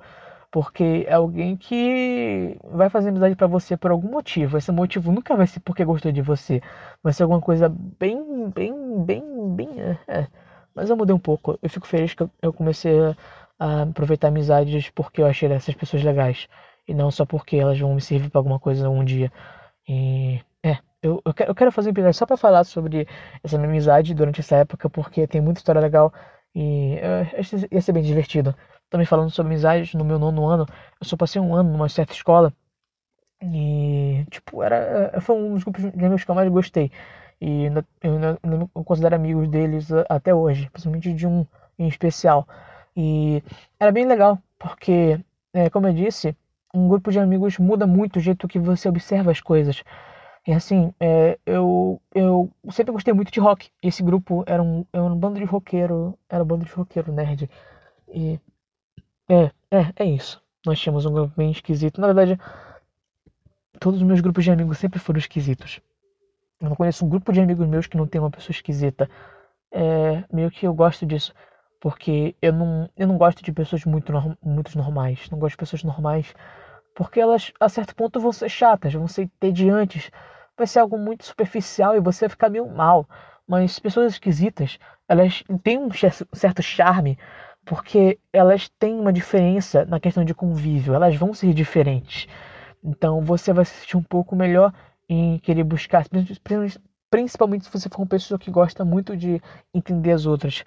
porque 0.51 1.06
é 1.07 1.13
alguém 1.13 1.56
que 1.57 2.57
vai 2.72 2.90
fazer 2.90 3.10
amizade 3.10 3.36
para 3.36 3.48
você 3.48 3.75
por 3.78 3.92
algum 3.92 4.10
motivo. 4.10 4.57
Esse 4.57 4.72
motivo 4.72 5.12
nunca 5.12 5.36
vai 5.36 5.48
ser 5.48 5.60
porque 5.62 5.84
gostou 5.86 6.12
de 6.12 6.22
você, 6.22 6.62
vai 7.04 7.13
ser 7.13 7.24
alguma 7.24 7.42
coisa 7.42 7.69
bem, 7.69 8.50
bem, 8.50 9.04
bem, 9.04 9.56
bem. 9.56 9.69
É. 9.81 9.98
é. 10.07 10.28
Mas 10.75 10.90
eu 10.90 10.98
mudei 10.98 11.16
um 11.16 11.19
pouco. 11.19 11.57
Eu 11.62 11.69
fico 11.69 11.88
feliz 11.88 12.13
que 12.13 12.28
eu 12.42 12.54
comecei 12.54 12.94
a 13.60 13.81
aproveitar 13.84 14.30
amizades 14.30 14.90
porque 14.92 15.22
eu 15.22 15.28
achei 15.28 15.52
essas 15.52 15.75
pessoas 15.75 16.04
legais 16.04 16.48
e 16.90 16.94
não 16.94 17.12
só 17.12 17.26
porque 17.26 17.58
elas 17.58 17.80
vão 17.80 17.96
me 17.96 18.02
servir 18.02 18.30
para 18.30 18.40
alguma 18.40 18.60
coisa 18.60 18.90
um 18.90 19.04
dia. 19.06 19.32
E 19.88 20.42
é, 20.64 20.80
eu, 21.04 21.22
eu, 21.26 21.34
quero, 21.34 21.52
eu 21.52 21.56
quero 21.56 21.72
fazer 21.72 21.90
um 21.90 21.92
episódio 21.92 22.18
só 22.18 22.26
para 22.26 22.38
falar 22.38 22.64
sobre 22.64 23.08
essa 23.44 23.58
minha 23.58 23.70
amizade 23.70 24.14
durante 24.14 24.42
essa 24.42 24.58
época, 24.58 24.90
porque 24.90 25.28
tem 25.28 25.42
muita 25.42 25.60
história 25.60 25.82
legal 25.82 26.14
e 26.56 26.96
uh, 26.96 27.68
ia 27.72 27.82
ser 27.82 27.94
bem 27.94 28.04
divertido. 28.04 28.56
Também 28.90 29.06
falando 29.06 29.30
sobre 29.30 29.54
amizade, 29.54 29.96
no 29.96 30.04
meu 30.04 30.18
nono 30.20 30.48
ano, 30.48 30.66
eu 31.00 31.06
só 31.08 31.16
passei 31.16 31.42
um 31.42 31.54
ano 31.56 31.72
numa 31.72 31.88
certa 31.90 32.14
escola 32.14 32.54
e, 33.42 34.26
tipo, 34.30 34.64
era, 34.64 35.20
foi 35.22 35.36
um 35.36 35.54
dos 35.54 35.64
grupos 35.64 35.84
de 35.84 36.06
amigos 36.06 36.24
que 36.24 36.32
eu 36.32 36.36
mais 36.36 36.50
gostei. 36.50 36.92
E 37.40 37.66
eu, 37.66 37.74
eu, 38.02 38.70
eu 38.76 38.84
considero 38.84 39.16
amigos 39.16 39.48
deles 39.48 39.90
até 40.10 40.34
hoje, 40.34 40.70
principalmente 40.72 41.14
de 41.14 41.28
um 41.28 41.46
em 41.78 41.88
especial. 41.88 42.48
E 42.96 43.44
era 43.80 43.92
bem 43.92 44.06
legal, 44.06 44.40
porque, 44.58 45.20
é, 45.54 45.70
como 45.70 45.88
eu 45.88 45.94
disse, 45.94 46.36
um 46.74 46.88
grupo 46.88 47.11
de 47.11 47.19
amigos 47.19 47.57
muda 47.57 47.88
muito 47.88 48.18
o 48.18 48.19
jeito 48.19 48.47
que 48.47 48.59
você 48.59 48.88
observa 48.88 49.31
as 49.31 49.42
coisas. 49.42 49.83
E 50.47 50.54
assim, 50.54 50.94
é, 50.99 51.38
eu, 51.45 52.02
eu 52.14 52.49
sempre 52.71 52.92
gostei 52.92 53.14
muito 53.14 53.31
de 53.31 53.40
rock. 53.40 53.69
Esse 53.83 54.02
grupo 54.02 54.44
era 54.47 54.61
um, 54.61 54.85
era 54.92 55.04
um 55.04 55.16
bando 55.16 55.40
de 55.40 55.45
roqueiro, 55.45 56.18
era 56.30 56.44
um 56.44 56.47
bando 56.47 56.66
de 56.66 56.71
roqueiro 56.71 57.11
nerd. 57.11 57.49
E 58.07 58.40
é, 59.28 59.52
é, 59.71 59.94
é 59.95 60.06
isso. 60.06 60.42
Nós 60.66 60.80
tínhamos 60.80 61.06
um 61.06 61.14
grupo 61.14 61.33
bem 61.35 61.52
esquisito. 61.52 62.02
Na 62.02 62.07
verdade, 62.07 62.40
todos 63.80 63.99
os 64.02 64.07
meus 64.07 64.21
grupos 64.21 64.44
de 64.44 64.52
amigos 64.52 64.78
sempre 64.78 64.99
foram 64.99 65.19
esquisitos. 65.19 65.80
Eu 66.59 66.69
não 66.69 66.76
conheço 66.76 67.06
um 67.06 67.09
grupo 67.09 67.31
de 67.31 67.40
amigos 67.40 67.68
meus 67.68 67.88
que 67.88 67.97
não 67.97 68.07
tem 68.07 68.19
uma 68.19 68.31
pessoa 68.31 68.52
esquisita. 68.52 69.09
É, 69.71 70.23
meio 70.33 70.49
que 70.49 70.66
eu 70.66 70.73
gosto 70.73 71.06
disso. 71.06 71.33
Porque 71.80 72.36
eu 72.42 72.52
não, 72.52 72.90
eu 72.98 73.07
não 73.07 73.18
gosto 73.18 73.44
de 73.44 73.52
pessoas 73.52 73.86
muito, 73.86 74.12
muito 74.44 74.78
normais. 74.78 75.30
Não 75.30 75.40
gosto 75.40 75.54
de 75.54 75.57
pessoas 75.57 75.83
normais. 75.83 76.33
Porque 76.94 77.19
elas, 77.19 77.54
a 77.59 77.69
certo 77.69 77.95
ponto, 77.95 78.19
vão 78.19 78.33
ser 78.33 78.50
chatas, 78.50 78.94
vão 78.94 79.07
ser 79.07 79.24
entediantes. 79.24 80.12
Vai 80.57 80.68
ser 80.68 80.80
algo 80.80 80.98
muito 80.98 81.26
superficial 81.26 81.95
e 81.95 82.02
você 82.02 82.26
vai 82.26 82.30
ficar 82.30 82.50
meio 82.50 82.68
mal. 82.68 83.07
Mas 83.48 83.80
pessoas 83.80 84.14
esquisitas, 84.14 84.78
elas 85.07 85.44
têm 85.64 85.80
um 85.80 85.90
certo 86.33 86.62
charme. 86.62 87.18
Porque 87.66 88.19
elas 88.33 88.68
têm 88.80 89.00
uma 89.00 89.14
diferença 89.14 89.86
na 89.86 90.00
questão 90.00 90.26
de 90.26 90.33
convívio. 90.33 90.94
Elas 90.94 91.16
vão 91.16 91.33
ser 91.33 91.54
diferentes. 91.54 92.28
Então 92.83 93.21
você 93.21 93.54
vai 93.54 93.64
se 93.64 93.76
sentir 93.76 93.95
um 93.95 94.04
pouco 94.04 94.36
melhor 94.36 94.74
em 95.07 95.40
querer 95.40 95.64
buscar. 95.64 96.06
Principalmente 97.09 97.66
se 97.66 97.71
você 97.71 97.88
for 97.90 98.02
uma 98.02 98.07
pessoa 98.07 98.38
que 98.38 98.52
gosta 98.52 98.83
muito 98.83 99.16
de 99.16 99.42
entender 99.74 100.12
as 100.12 100.26
outras. 100.26 100.64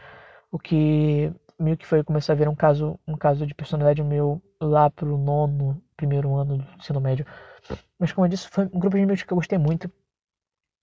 O 0.52 0.58
que 0.58 1.32
meio 1.58 1.76
que 1.76 1.86
foi 1.86 2.04
começar 2.04 2.34
a 2.34 2.36
ver 2.36 2.48
um 2.48 2.54
caso, 2.54 2.98
um 3.08 3.16
caso 3.16 3.46
de 3.46 3.54
personalidade 3.54 4.02
meu 4.02 4.40
lá 4.60 4.90
pro 4.90 5.16
nono, 5.16 5.82
primeiro 5.96 6.34
ano 6.34 6.58
do 6.58 6.66
ensino 6.78 7.00
médio. 7.00 7.26
Mas 7.98 8.12
como 8.12 8.26
eu 8.26 8.30
disse, 8.30 8.48
foi 8.48 8.64
um 8.66 8.78
grupo 8.78 8.96
de 8.96 9.02
amigos 9.02 9.22
que 9.22 9.32
eu 9.32 9.36
gostei 9.36 9.58
muito. 9.58 9.90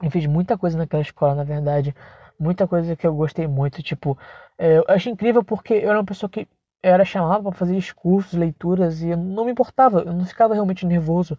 Eu 0.02 0.10
fiz 0.10 0.26
muita 0.26 0.58
coisa 0.58 0.78
naquela 0.78 1.02
escola, 1.02 1.36
na 1.36 1.44
verdade. 1.44 1.94
Muita 2.40 2.68
coisa 2.68 2.96
que 2.96 3.06
eu 3.06 3.14
gostei 3.14 3.48
muito. 3.48 3.84
Tipo, 3.84 4.18
é, 4.58 4.78
eu 4.78 4.86
achei 4.88 5.12
incrível 5.12 5.44
porque 5.44 5.74
eu 5.74 5.90
era 5.90 6.00
uma 6.00 6.06
pessoa 6.06 6.30
que 6.30 6.48
era 6.82 7.04
chamada 7.06 7.44
para 7.44 7.52
fazer 7.52 7.76
discursos, 7.76 8.34
leituras, 8.34 9.02
e 9.02 9.10
eu 9.10 9.18
não 9.18 9.46
me 9.46 9.52
importava, 9.52 10.00
eu 10.00 10.14
não 10.14 10.26
ficava 10.26 10.54
realmente 10.54 10.86
nervoso. 10.86 11.38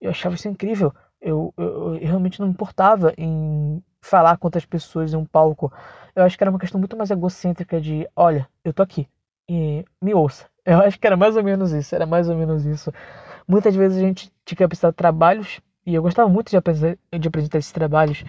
Eu 0.00 0.10
achava 0.10 0.34
isso 0.34 0.48
incrível. 0.48 0.94
Eu, 1.20 1.54
eu, 1.56 1.94
eu 1.96 2.06
realmente 2.06 2.38
não 2.38 2.46
me 2.46 2.52
importava 2.52 3.14
em 3.16 3.82
falar 4.04 4.36
com 4.36 4.46
outras 4.46 4.64
pessoas 4.64 5.12
em 5.12 5.16
um 5.16 5.24
palco. 5.24 5.72
Eu 6.14 6.24
acho 6.24 6.36
que 6.36 6.44
era 6.44 6.50
uma 6.50 6.58
questão 6.58 6.78
muito 6.78 6.96
mais 6.96 7.10
egocêntrica 7.10 7.80
de, 7.80 8.06
olha, 8.14 8.48
eu 8.64 8.72
tô 8.72 8.82
aqui 8.82 9.08
e 9.48 9.84
me 10.00 10.14
ouça. 10.14 10.46
Eu 10.66 10.78
acho 10.80 10.98
que 10.98 11.06
era 11.06 11.14
mais 11.14 11.36
ou 11.36 11.44
menos 11.44 11.72
isso, 11.72 11.94
era 11.94 12.06
mais 12.06 12.26
ou 12.26 12.34
menos 12.34 12.64
isso. 12.64 12.90
Muitas 13.46 13.76
vezes 13.76 13.98
a 13.98 14.00
gente 14.00 14.32
tinha 14.46 14.56
que 14.56 14.64
apresentar 14.64 14.92
trabalhos 14.94 15.60
e 15.84 15.94
eu 15.94 16.00
gostava 16.00 16.26
muito 16.26 16.48
de 16.48 16.56
apresentar, 16.56 16.98
de 17.18 17.28
apresentar 17.28 17.58
esses 17.58 17.70
trabalhos. 17.70 18.24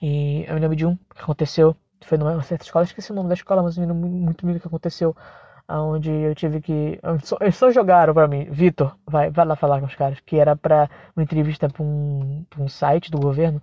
E 0.00 0.46
eu 0.48 0.54
me 0.54 0.60
lembro 0.60 0.74
de 0.74 0.86
um 0.86 0.96
que 0.96 1.20
aconteceu, 1.20 1.76
foi 2.06 2.16
numa 2.16 2.40
certa 2.42 2.64
escola, 2.64 2.86
esqueci 2.86 3.12
o 3.12 3.14
nome 3.14 3.28
da 3.28 3.34
escola, 3.34 3.62
mas 3.62 3.76
eu 3.76 3.94
muito 3.94 4.46
do 4.46 4.58
que 4.58 4.66
aconteceu 4.66 5.14
onde 5.68 6.10
eu 6.10 6.34
tive 6.34 6.60
que. 6.62 6.98
Eles 7.40 7.56
só 7.56 7.70
jogaram 7.70 8.14
pra 8.14 8.26
mim, 8.28 8.44
Vitor, 8.50 8.96
vai, 9.06 9.30
vai 9.30 9.44
lá 9.44 9.56
falar 9.56 9.80
com 9.80 9.86
os 9.86 9.94
caras, 9.94 10.18
que 10.20 10.38
era 10.38 10.56
pra 10.56 10.88
uma 11.14 11.22
entrevista 11.22 11.68
pra 11.68 11.82
um, 11.82 12.46
pra 12.48 12.62
um 12.62 12.68
site 12.68 13.10
do 13.10 13.18
governo. 13.18 13.60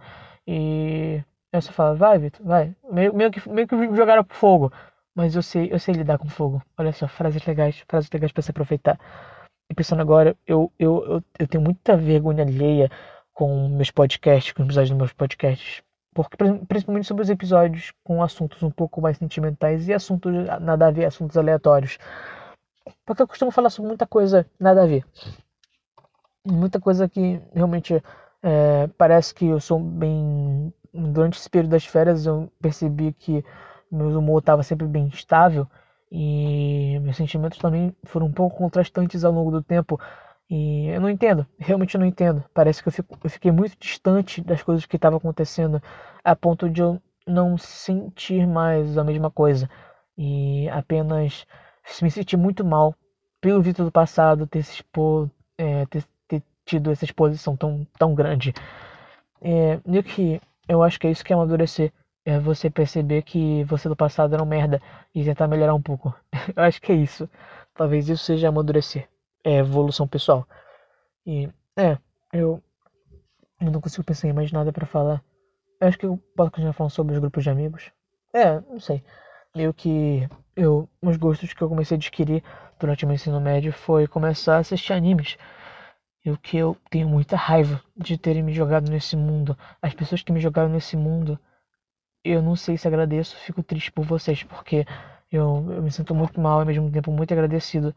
E 0.48 1.24
eu 1.52 1.62
só 1.62 1.72
falo, 1.72 1.98
vai, 1.98 2.18
Vitor, 2.18 2.46
vai. 2.46 2.76
Meio, 2.92 3.14
meio, 3.14 3.32
que, 3.32 3.50
meio 3.50 3.68
que 3.68 3.96
jogaram 3.96 4.24
pro 4.24 4.36
fogo. 4.36 4.74
Mas 5.14 5.36
eu 5.36 5.44
sei, 5.44 5.70
eu 5.72 5.80
sei 5.80 5.94
lidar 5.94 6.18
com 6.18 6.30
fogo. 6.30 6.62
Olha 6.78 6.94
só, 6.94 7.08
frases 7.08 7.46
legais, 7.46 7.84
frases 7.88 8.10
legais 8.12 8.32
pra 8.32 8.42
se 8.42 8.52
aproveitar. 8.52 9.00
E 9.70 9.74
pensando 9.74 10.02
agora, 10.02 10.36
eu, 10.48 10.72
eu, 10.80 11.04
eu, 11.06 11.24
eu 11.40 11.48
tenho 11.48 11.64
muita 11.64 11.98
vergonha 11.98 12.44
alheia 12.44 12.90
com 13.34 13.70
meus 13.70 13.92
podcasts, 13.92 14.54
com 14.54 14.62
os 14.64 14.68
episódios 14.68 14.90
dos 14.92 14.98
meus 14.98 15.14
podcasts 15.14 15.84
porque 16.14 16.36
principalmente 16.68 17.08
sobre 17.08 17.24
os 17.24 17.30
episódios 17.30 17.94
com 18.04 18.22
assuntos 18.22 18.62
um 18.64 18.70
pouco 18.70 19.02
mais 19.02 19.18
sentimentais 19.18 19.88
e 19.88 19.94
assuntos 19.94 20.34
nada 20.60 20.88
a 20.88 20.92
ver, 20.92 21.06
assuntos 21.06 21.38
aleatórios. 21.38 21.98
Porque 23.06 23.22
eu 23.22 23.28
costumo 23.28 23.52
falar 23.52 23.70
sobre 23.70 23.90
muita 23.90 24.06
coisa 24.06 24.46
nada 24.60 24.84
a 24.84 24.86
ver. 24.86 25.06
Muita 26.46 26.80
coisa 26.80 27.08
que 27.08 27.42
realmente 27.54 28.04
é, 28.44 28.88
parece 28.98 29.34
que 29.34 29.46
eu 29.46 29.60
sou 29.60 29.80
bem. 29.80 30.74
Durante 30.94 31.38
esse 31.38 31.50
período 31.50 31.72
das 31.72 31.86
férias 31.86 32.26
eu 32.26 32.52
percebi 32.62 33.14
que 33.14 33.44
meu 33.92 34.08
humor 34.18 34.40
estava 34.40 34.64
sempre 34.64 34.88
bem 34.88 35.08
estável 35.08 35.68
e 36.12 37.00
meus 37.02 37.16
sentimentos 37.16 37.58
também 37.58 37.96
foram 38.04 38.26
um 38.28 38.32
pouco 38.32 38.58
contrastantes 38.58 39.24
ao 39.24 39.32
longo 39.32 39.52
do 39.52 39.64
tempo. 39.64 40.00
E 40.50 40.88
eu 40.88 41.00
não 41.00 41.10
entendo, 41.10 41.46
realmente 41.58 41.98
não 41.98 42.06
entendo. 42.06 42.44
Parece 42.54 42.84
que 42.84 42.90
eu, 42.90 42.92
fico, 42.92 43.18
eu 43.24 43.30
fiquei 43.30 43.52
muito 43.52 43.78
distante 43.80 44.42
das 44.42 44.62
coisas 44.62 44.86
que 44.86 44.98
estavam 44.98 45.18
acontecendo 45.18 45.82
a 46.24 46.36
ponto 46.36 46.70
de 46.70 46.82
eu 46.82 47.02
não 47.26 47.58
sentir 47.58 48.46
mais 48.46 48.98
a 48.98 49.04
mesma 49.04 49.32
coisa. 49.32 49.70
E 50.18 50.68
apenas 50.70 51.46
me 52.02 52.12
sentir 52.12 52.36
muito 52.36 52.66
mal 52.66 52.94
pelo 53.40 53.62
Vitor 53.62 53.86
do 53.86 53.92
passado 53.92 54.46
ter, 54.46 54.64
se 54.64 54.76
expor, 54.76 55.30
é, 55.58 55.86
ter, 55.86 56.04
ter, 56.28 56.44
tido 56.66 56.92
essa 56.92 57.06
exposição 57.06 57.56
tão, 57.56 57.88
tão 57.98 58.14
grande. 58.14 58.54
É, 59.42 59.80
meio 59.86 60.04
que 60.04 60.42
eu 60.72 60.84
acho 60.84 61.00
que 61.00 61.08
é 61.08 61.12
isso 61.12 61.24
que 61.24 61.34
é 61.34 61.36
amadurecer. 61.36 61.92
É 62.24 62.40
você 62.40 62.70
perceber 62.70 63.24
que 63.24 63.64
você 63.66 63.90
do 63.90 63.96
passado 63.96 64.34
era 64.34 64.44
um 64.44 64.46
merda 64.46 64.82
e 65.14 65.24
tentar 65.24 65.48
melhorar 65.48 65.74
um 65.74 65.82
pouco. 65.82 66.16
eu 66.56 66.64
acho 66.64 66.82
que 66.82 66.92
é 66.92 66.96
isso. 66.96 67.30
Talvez 67.74 68.08
isso 68.10 68.24
seja 68.24 68.50
amadurecer 68.50 69.08
é, 69.44 69.58
evolução 69.58 70.08
pessoal. 70.08 70.48
E 71.26 71.50
é, 71.76 71.98
eu, 72.34 72.62
eu 73.60 73.72
não 73.72 73.82
consigo 73.82 74.04
pensar 74.04 74.28
em 74.28 74.34
mais 74.34 74.52
nada 74.52 74.72
para 74.72 74.86
falar. 74.86 75.24
Eu 75.80 75.88
acho 75.88 75.98
que 75.98 76.06
eu 76.06 76.18
posso 76.36 76.52
continuar 76.52 76.74
falando 76.74 76.92
sobre 76.92 77.14
os 77.14 77.20
grupos 77.20 77.44
de 77.44 77.50
amigos. 77.50 77.92
É, 78.34 78.60
não 78.62 78.80
sei. 78.80 79.04
Meio 79.56 79.74
que 79.74 80.28
eu, 80.56 80.88
os 81.02 81.18
gostos 81.18 81.54
que 81.54 81.62
eu 81.62 81.70
comecei 81.70 81.96
a 81.96 81.98
adquirir 81.98 82.44
durante 82.80 83.04
o 83.04 83.08
meu 83.08 83.16
ensino 83.16 83.42
médio 83.42 83.74
foi 83.74 84.08
começar 84.08 84.58
a 84.58 84.60
assistir 84.60 84.94
animes. 84.94 85.38
E 86.24 86.32
o 86.32 86.38
que 86.38 86.58
eu 86.58 86.78
tenho 86.90 87.08
muita 87.08 87.36
raiva 87.36 87.82
de 87.98 88.18
terem 88.18 88.44
me 88.44 88.54
jogado 88.54 88.90
nesse 88.90 89.16
mundo. 89.16 89.58
As 89.82 89.94
pessoas 89.94 90.22
que 90.22 90.32
me 90.32 90.40
jogaram 90.40 90.70
nesse 90.70 90.96
mundo, 90.96 91.40
eu 92.24 92.42
não 92.42 92.56
sei 92.56 92.78
se 92.78 92.88
agradeço, 92.88 93.36
fico 93.38 93.64
triste 93.64 93.92
por 93.92 94.06
vocês, 94.06 94.44
porque 94.44 94.86
eu, 95.32 95.66
eu 95.72 95.82
me 95.82 95.92
sinto 95.92 96.14
muito 96.14 96.40
mal 96.40 96.60
e 96.60 96.62
ao 96.62 96.66
mesmo 96.66 96.92
tempo 96.92 97.12
muito 97.12 97.34
agradecido 97.34 97.96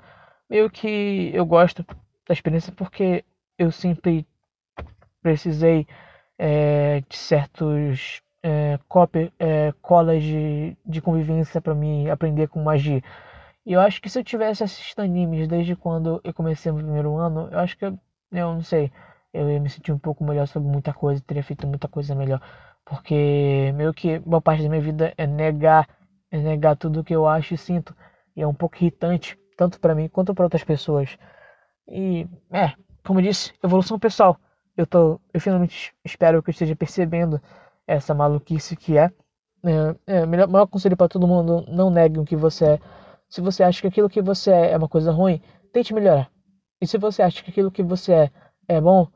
meio 0.49 0.71
que 0.71 1.31
eu 1.35 1.45
gosto 1.45 1.85
da 2.27 2.33
experiência 2.33 2.73
porque 2.73 3.25
eu 3.59 3.71
sempre 3.71 4.27
precisei 5.23 5.87
é, 6.39 7.03
de 7.09 7.17
certos 7.17 8.23
é, 8.43 8.79
cópia, 8.89 9.33
é, 9.39 9.73
colas 9.81 10.23
de, 10.23 10.77
de 10.85 11.01
convivência 11.01 11.61
para 11.61 11.75
me 11.75 12.11
aprender 12.11 12.49
com 12.49 12.63
magia. 12.63 13.03
E 13.67 13.73
eu 13.73 13.81
acho 13.81 14.01
que 14.03 14.11
se 14.11 14.19
eu 14.19 14.25
tivesse 14.25 14.63
assistido 14.63 15.01
animes 15.01 15.49
desde 15.49 15.75
quando 15.75 16.21
eu 16.23 16.35
comecei 16.35 16.71
no 16.71 16.79
primeiro 16.79 17.17
ano, 17.17 17.49
eu 17.51 17.59
acho 17.59 17.77
que 17.79 17.87
eu, 17.87 17.99
eu 18.33 18.55
não 18.55 18.63
sei, 18.63 18.91
eu 19.33 19.51
ia 19.51 19.61
me 19.61 19.69
sentir 19.69 19.93
um 19.93 19.99
pouco 19.99 20.25
melhor 20.25 20.47
sobre 20.47 20.69
muita 20.69 20.93
coisa, 20.93 21.23
teria 21.27 21.43
feito 21.43 21.67
muita 21.67 21.89
coisa 21.89 22.15
melhor. 22.15 22.41
Porque 22.85 23.73
meio 23.75 23.93
que 23.95 24.19
boa 24.21 24.41
parte 24.41 24.63
da 24.63 24.69
minha 24.69 24.81
vida 24.81 25.13
é 25.17 25.27
negar, 25.27 25.89
é 26.31 26.39
negar 26.39 26.77
tudo 26.77 27.05
que 27.05 27.15
eu 27.15 27.27
acho 27.27 27.55
e 27.55 27.59
sinto. 27.59 27.95
E 28.37 28.43
é 28.43 28.47
um 28.47 28.55
pouco 28.55 28.77
irritante 28.77 29.39
tanto 29.57 29.81
para 29.81 29.95
mim 29.95 30.09
quanto 30.09 30.35
para 30.35 30.45
outras 30.45 30.65
pessoas. 30.65 31.17
E, 31.89 32.27
é, 32.53 32.73
como 33.05 33.21
eu 33.21 33.25
disse, 33.25 33.53
evolução 33.63 33.99
pessoal. 33.99 34.39
Eu 34.77 34.87
tô, 34.87 35.21
eu 35.33 35.41
finalmente 35.41 35.95
espero 36.05 36.43
que 36.43 36.51
eu 36.51 36.53
esteja 36.53 36.75
percebendo 36.77 37.41
essa 37.87 38.15
maluquice 38.15 38.77
que 38.77 38.99
é. 38.99 39.11
É, 40.07 40.19
é 40.19 40.27
melhor, 40.27 40.49
maior 40.49 40.67
conselho 40.67 40.97
para 40.97 41.09
todo 41.09 41.27
mundo: 41.27 41.65
não 41.69 41.91
negue 41.91 42.19
o 42.19 42.25
que 42.25 42.37
você 42.37 42.65
é. 42.65 42.81
Se 43.29 43.41
você 43.41 43.63
acha 43.63 43.81
que 43.81 43.87
aquilo 43.87 44.09
que 44.09 44.23
você 44.23 44.51
é 44.51 44.73
é 44.73 44.77
uma 44.77 44.89
coisa 44.89 45.11
ruim, 45.13 45.41
tente 45.73 45.95
melhorar. 45.95 46.31
E 46.85 46.87
se 46.87 46.99
você 46.99 47.23
acha 47.23 47.43
que 47.43 47.51
aquilo 47.51 47.71
que 47.71 47.83
você 47.83 48.13
é 48.13 48.31
é 48.69 48.79
bom, 48.79 49.09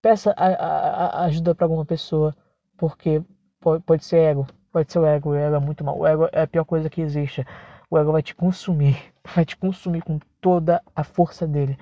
peça 0.00 0.32
a, 0.36 0.46
a, 0.46 1.06
a 1.06 1.24
ajuda 1.24 1.56
para 1.56 1.64
alguma 1.64 1.84
pessoa, 1.84 2.32
porque 2.78 3.20
pode, 3.60 3.82
pode 3.82 4.04
ser 4.04 4.18
ego, 4.18 4.46
pode 4.70 4.92
ser 4.92 5.00
o 5.00 5.06
ego. 5.06 5.30
O 5.30 5.34
ego 5.34 5.56
é 5.56 5.58
muito 5.58 5.82
mal. 5.82 5.98
O 5.98 6.06
ego 6.06 6.28
é 6.30 6.42
a 6.42 6.46
pior 6.46 6.64
coisa 6.64 6.88
que 6.88 7.00
existe 7.00 7.44
o 7.90 7.98
ego 7.98 8.12
vai 8.12 8.22
te 8.22 8.32
consumir, 8.32 8.96
vai 9.34 9.44
te 9.44 9.56
consumir 9.56 10.02
com 10.02 10.20
toda 10.40 10.80
a 10.94 11.02
força 11.02 11.48
dele. 11.48 11.76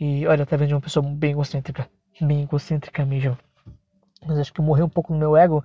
E 0.00 0.26
olha, 0.26 0.46
tá 0.46 0.56
vendo 0.56 0.72
uma 0.72 0.80
pessoa 0.80 1.04
bem 1.06 1.32
egocêntrica, 1.32 1.86
bem 2.18 2.44
egocêntrica 2.44 3.04
mesmo. 3.04 3.36
Mas 4.26 4.38
acho 4.38 4.54
que 4.54 4.62
morreu 4.62 4.86
um 4.86 4.90
pouco 4.90 5.12
no 5.12 5.18
meu 5.18 5.36
ego 5.36 5.62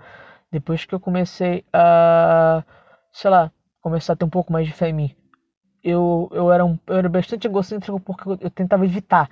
depois 0.51 0.83
que 0.83 0.93
eu 0.93 0.99
comecei 0.99 1.63
a, 1.71 2.61
sei 3.13 3.31
lá, 3.31 3.49
começar 3.81 4.13
a 4.13 4.15
ter 4.17 4.25
um 4.25 4.29
pouco 4.29 4.51
mais 4.51 4.67
de 4.67 4.73
fé 4.73 4.89
em 4.89 4.93
mim. 4.93 5.15
Eu, 5.83 6.29
eu, 6.31 6.51
era, 6.51 6.63
um, 6.63 6.77
eu 6.87 6.95
era 6.97 7.09
bastante 7.09 7.47
egocêntrico 7.47 7.99
porque 7.99 8.27
eu, 8.29 8.37
eu 8.41 8.49
tentava 8.49 8.85
evitar 8.85 9.29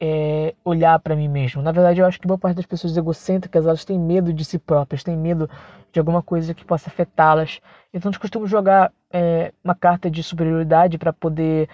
é, 0.00 0.54
olhar 0.64 0.98
para 0.98 1.14
mim 1.14 1.28
mesmo. 1.28 1.62
Na 1.62 1.70
verdade, 1.70 2.00
eu 2.00 2.06
acho 2.06 2.20
que 2.20 2.26
boa 2.26 2.38
parte 2.38 2.56
das 2.56 2.66
pessoas 2.66 2.96
egocêntricas 2.96 3.64
elas 3.64 3.84
têm 3.84 3.98
medo 3.98 4.32
de 4.32 4.44
si 4.44 4.58
próprias, 4.58 5.04
têm 5.04 5.16
medo 5.16 5.48
de 5.92 6.00
alguma 6.00 6.20
coisa 6.20 6.52
que 6.54 6.64
possa 6.64 6.90
afetá-las. 6.90 7.60
Então, 7.94 8.08
eles 8.10 8.18
costumam 8.18 8.48
jogar 8.48 8.92
é, 9.12 9.52
uma 9.62 9.76
carta 9.76 10.10
de 10.10 10.20
superioridade 10.22 10.98
para 10.98 11.12
poder 11.12 11.68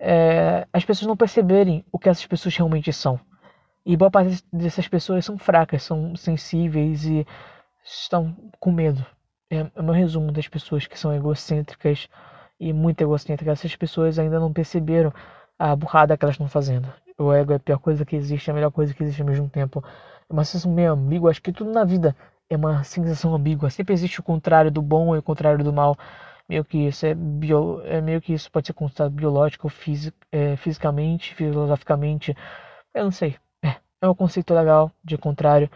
é, 0.00 0.66
as 0.72 0.84
pessoas 0.84 1.06
não 1.06 1.16
perceberem 1.16 1.84
o 1.92 1.98
que 2.00 2.08
essas 2.08 2.26
pessoas 2.26 2.56
realmente 2.56 2.92
são. 2.92 3.20
E 3.86 3.96
boa 3.96 4.10
parte 4.10 4.42
dessas 4.52 4.88
pessoas 4.88 5.24
são 5.24 5.38
fracas, 5.38 5.84
são 5.84 6.16
sensíveis 6.16 7.04
e 7.04 7.24
estão 7.84 8.34
com 8.58 8.72
medo. 8.72 9.06
É, 9.48 9.58
é 9.74 9.80
o 9.80 9.84
meu 9.84 9.94
resumo 9.94 10.32
das 10.32 10.48
pessoas 10.48 10.86
que 10.86 10.98
são 10.98 11.14
egocêntricas 11.14 12.08
e 12.60 12.72
muito 12.72 13.00
egocêntricas. 13.00 13.58
Essas 13.58 13.76
pessoas 13.76 14.18
ainda 14.18 14.40
não 14.40 14.52
perceberam 14.52 15.12
a 15.58 15.74
burrada 15.74 16.16
que 16.16 16.24
elas 16.24 16.34
estão 16.34 16.48
fazendo 16.48 16.92
o 17.18 17.32
ego 17.32 17.52
é 17.52 17.56
a 17.56 17.58
pior 17.58 17.78
coisa 17.78 18.04
que 18.04 18.16
existe, 18.16 18.48
é 18.48 18.52
a 18.52 18.54
melhor 18.54 18.70
coisa 18.70 18.94
que 18.94 19.02
existe 19.02 19.20
ao 19.20 19.28
mesmo 19.28 19.48
tempo. 19.48 19.84
É 20.28 20.32
uma 20.32 20.44
sensação 20.44 20.72
meio 20.72 20.92
ambígua, 20.92 21.30
acho 21.30 21.42
que 21.42 21.52
tudo 21.52 21.72
na 21.72 21.84
vida 21.84 22.16
é 22.48 22.56
uma 22.56 22.84
sensação 22.84 23.34
ambígua. 23.34 23.70
Sempre 23.70 23.92
existe 23.94 24.20
o 24.20 24.22
contrário 24.22 24.70
do 24.70 24.80
bom 24.80 25.14
e 25.14 25.18
o 25.18 25.22
contrário 25.22 25.64
do 25.64 25.72
mal. 25.72 25.96
Meio 26.48 26.64
que 26.64 26.78
isso 26.86 27.04
é, 27.04 27.14
bio, 27.14 27.82
é 27.84 28.00
meio 28.00 28.20
que 28.22 28.32
isso 28.32 28.50
pode 28.50 28.66
ser 28.68 28.72
constatado 28.72 29.10
biológico, 29.10 29.68
fisi, 29.68 30.12
é, 30.32 30.56
fisicamente, 30.56 31.34
filosoficamente. 31.34 32.34
Eu 32.94 33.04
não 33.04 33.10
sei. 33.10 33.36
É, 33.62 33.76
é 34.00 34.08
um 34.08 34.14
conceito 34.14 34.54
legal 34.54 34.90
de 35.04 35.18
contrário. 35.18 35.68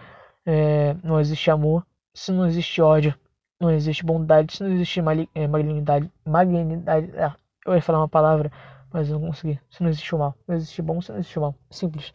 É, 0.46 0.94
não 1.02 1.20
existe 1.20 1.50
amor 1.50 1.84
se 2.14 2.32
não 2.32 2.46
existe 2.46 2.80
ódio. 2.80 3.14
Não 3.62 3.70
existe 3.70 4.04
bondade 4.04 4.56
se 4.56 4.62
não 4.62 4.72
existe 4.72 5.00
é, 5.34 5.46
malignidade. 5.46 6.10
Malignidade. 6.26 7.10
Ah, 7.16 7.34
eu 7.64 7.74
ia 7.74 7.80
falar 7.80 8.00
uma 8.00 8.08
palavra 8.08 8.50
mas 8.92 9.08
eu 9.08 9.18
não 9.18 9.28
consegui. 9.28 9.58
Se 9.70 9.82
não 9.82 9.88
existe 9.88 10.14
o 10.14 10.18
mal, 10.18 10.34
não 10.46 10.54
existe 10.54 10.82
bom, 10.82 11.00
se 11.00 11.10
não 11.10 11.18
existe 11.18 11.38
o 11.38 11.42
mal. 11.42 11.54
Simples. 11.70 12.12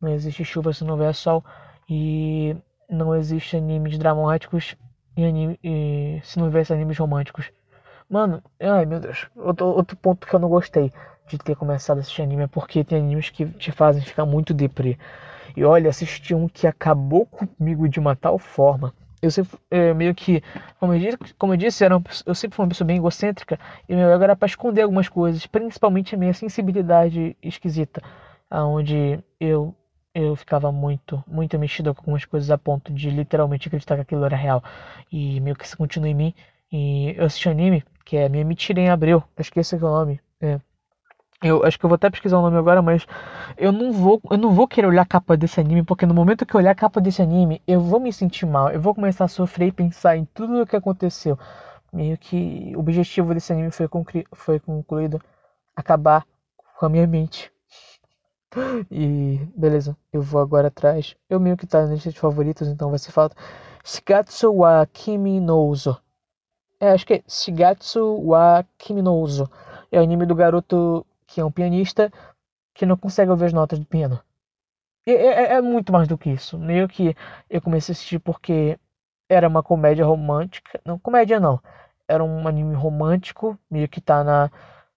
Não 0.00 0.10
existe 0.10 0.44
chuva 0.44 0.72
se 0.72 0.84
não 0.84 0.92
houver 0.92 1.14
sol. 1.14 1.44
E 1.88 2.56
não 2.88 3.14
existe 3.14 3.56
animes 3.56 3.98
dramáticos 3.98 4.76
e, 5.16 5.24
anime, 5.24 5.58
e 5.62 6.20
se 6.22 6.38
não 6.38 6.46
houvesse 6.46 6.72
animes 6.72 6.98
românticos. 6.98 7.50
Mano, 8.08 8.42
ai 8.60 8.86
meu 8.86 9.00
Deus. 9.00 9.26
Outro, 9.36 9.66
outro 9.66 9.96
ponto 9.96 10.26
que 10.26 10.34
eu 10.34 10.40
não 10.40 10.48
gostei 10.48 10.92
de 11.26 11.36
ter 11.36 11.56
começado 11.56 11.98
a 11.98 12.00
assistir 12.00 12.22
anime 12.22 12.44
é 12.44 12.46
porque 12.46 12.84
tem 12.84 12.98
animes 12.98 13.28
que 13.28 13.44
te 13.46 13.70
fazem 13.70 14.02
ficar 14.02 14.24
muito 14.24 14.54
deprê. 14.54 14.98
E 15.56 15.64
olha, 15.64 15.90
assisti 15.90 16.34
um 16.34 16.48
que 16.48 16.66
acabou 16.66 17.26
comigo 17.26 17.88
de 17.88 18.00
uma 18.00 18.16
tal 18.16 18.38
forma 18.38 18.94
eu 19.22 19.30
sempre 19.30 19.58
é, 19.70 19.92
meio 19.94 20.14
que, 20.14 20.42
como 20.78 20.94
eu 20.94 20.98
disse, 20.98 21.34
como 21.38 21.52
eu, 21.52 21.56
disse 21.56 21.84
era 21.84 21.96
uma, 21.96 22.04
eu 22.26 22.34
sempre 22.34 22.56
fui 22.56 22.64
uma 22.64 22.68
pessoa 22.68 22.86
bem 22.86 22.96
egocêntrica 22.96 23.58
e 23.88 23.94
meu 23.94 24.10
ego 24.10 24.24
era 24.24 24.36
para 24.36 24.46
esconder 24.46 24.82
algumas 24.82 25.08
coisas, 25.08 25.46
principalmente 25.46 26.14
a 26.14 26.18
minha 26.18 26.34
sensibilidade 26.34 27.36
esquisita, 27.42 28.02
aonde 28.50 29.18
eu 29.40 29.74
eu 30.14 30.34
ficava 30.34 30.72
muito, 30.72 31.22
muito 31.26 31.56
mexido 31.58 31.94
com 31.94 32.00
algumas 32.00 32.24
coisas 32.24 32.50
a 32.50 32.58
ponto 32.58 32.92
de 32.92 33.10
literalmente 33.10 33.68
acreditar 33.68 33.94
que 33.96 34.02
aquilo 34.02 34.24
era 34.24 34.36
real. 34.36 34.62
E 35.12 35.40
meio 35.40 35.54
que 35.54 35.64
isso 35.64 35.76
continua 35.76 36.08
em 36.08 36.14
mim. 36.14 36.34
E 36.72 37.14
eu 37.16 37.24
assisti 37.26 37.48
um 37.48 37.52
anime, 37.52 37.84
que 38.04 38.16
é 38.16 38.28
Me 38.28 38.42
Mentira 38.44 38.80
em 38.80 38.90
Abril, 38.90 39.22
esse 39.36 39.74
é 39.74 39.78
o 39.78 39.80
nome. 39.80 40.20
É. 40.40 40.60
Eu 41.42 41.64
acho 41.64 41.78
que 41.78 41.84
eu 41.84 41.88
vou 41.88 41.94
até 41.94 42.10
pesquisar 42.10 42.38
o 42.38 42.42
nome 42.42 42.56
agora, 42.56 42.82
mas 42.82 43.06
eu 43.56 43.70
não 43.70 43.92
vou, 43.92 44.20
eu 44.28 44.36
não 44.36 44.50
vou 44.50 44.66
querer 44.66 44.88
olhar 44.88 45.02
a 45.02 45.06
capa 45.06 45.36
desse 45.36 45.60
anime, 45.60 45.84
porque 45.84 46.04
no 46.04 46.12
momento 46.12 46.44
que 46.44 46.54
eu 46.54 46.58
olhar 46.58 46.72
a 46.72 46.74
capa 46.74 47.00
desse 47.00 47.22
anime, 47.22 47.62
eu 47.66 47.80
vou 47.80 48.00
me 48.00 48.12
sentir 48.12 48.44
mal, 48.44 48.70
eu 48.70 48.80
vou 48.80 48.92
começar 48.92 49.24
a 49.24 49.28
sofrer 49.28 49.68
e 49.68 49.72
pensar 49.72 50.16
em 50.16 50.24
tudo 50.34 50.62
o 50.62 50.66
que 50.66 50.74
aconteceu. 50.74 51.38
Meio 51.92 52.18
que 52.18 52.72
o 52.74 52.80
objetivo 52.80 53.32
desse 53.34 53.52
anime 53.52 53.70
foi, 53.70 53.86
conclu 53.86 54.24
foi 54.32 54.58
concluído 54.58 55.22
acabar 55.76 56.26
com 56.78 56.86
a 56.86 56.88
minha 56.88 57.06
mente. 57.06 57.52
E 58.90 59.38
beleza, 59.54 59.96
eu 60.12 60.22
vou 60.22 60.40
agora 60.40 60.68
atrás. 60.68 61.14
Eu 61.28 61.38
meio 61.38 61.56
que 61.56 61.66
tá 61.66 61.84
na 61.84 61.94
lista 61.94 62.10
de 62.10 62.18
favoritos, 62.18 62.66
então 62.66 62.90
vai 62.90 62.98
ser 62.98 63.12
falta. 63.12 63.36
Shigatsu 63.84 64.52
wa 64.54 64.86
Kimi 64.86 65.38
no 65.38 65.66
Uso. 65.66 66.00
É, 66.80 66.90
acho 66.90 67.06
que 67.06 67.14
é 67.14 67.22
Shigatsu 67.28 68.26
wa 68.26 68.64
Kimi 68.78 69.02
no 69.02 69.14
Uso. 69.20 69.50
É 69.92 70.00
o 70.00 70.02
anime 70.02 70.26
do 70.26 70.34
garoto 70.34 71.04
que 71.28 71.40
é 71.40 71.44
um 71.44 71.52
pianista 71.52 72.10
que 72.74 72.86
não 72.86 72.96
consegue 72.96 73.30
ouvir 73.30 73.44
as 73.44 73.52
notas 73.52 73.78
do 73.78 73.84
piano. 73.84 74.20
E, 75.06 75.12
é, 75.12 75.52
é, 75.54 75.60
muito 75.60 75.92
mais 75.92 76.08
do 76.08 76.18
que 76.18 76.30
isso. 76.30 76.58
Meio 76.58 76.88
que 76.88 77.14
eu 77.48 77.60
comecei 77.62 77.92
a 77.92 77.94
assistir 77.94 78.18
porque 78.18 78.78
era 79.28 79.46
uma 79.46 79.62
comédia 79.62 80.04
romântica. 80.04 80.80
Não, 80.84 80.98
comédia 80.98 81.38
não. 81.38 81.60
Era 82.08 82.24
um 82.24 82.48
anime 82.48 82.74
romântico, 82.74 83.58
meio 83.70 83.88
que 83.88 84.00
tá 84.00 84.24
na 84.24 84.50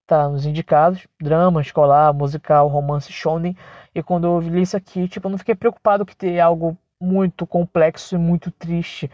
tá 0.06 0.28
nos 0.28 0.44
indicados, 0.44 1.06
drama, 1.20 1.60
escolar, 1.60 2.12
musical, 2.12 2.68
romance, 2.68 3.12
shonen. 3.12 3.56
E 3.94 4.02
quando 4.02 4.26
eu 4.26 4.40
vi 4.40 4.62
isso 4.62 4.76
aqui, 4.76 5.08
tipo, 5.08 5.26
eu 5.26 5.30
não 5.30 5.38
fiquei 5.38 5.54
preocupado 5.54 6.04
que 6.04 6.16
ter 6.16 6.40
algo 6.40 6.76
muito 7.00 7.46
complexo 7.46 8.14
e 8.14 8.18
muito 8.18 8.50
triste. 8.50 9.10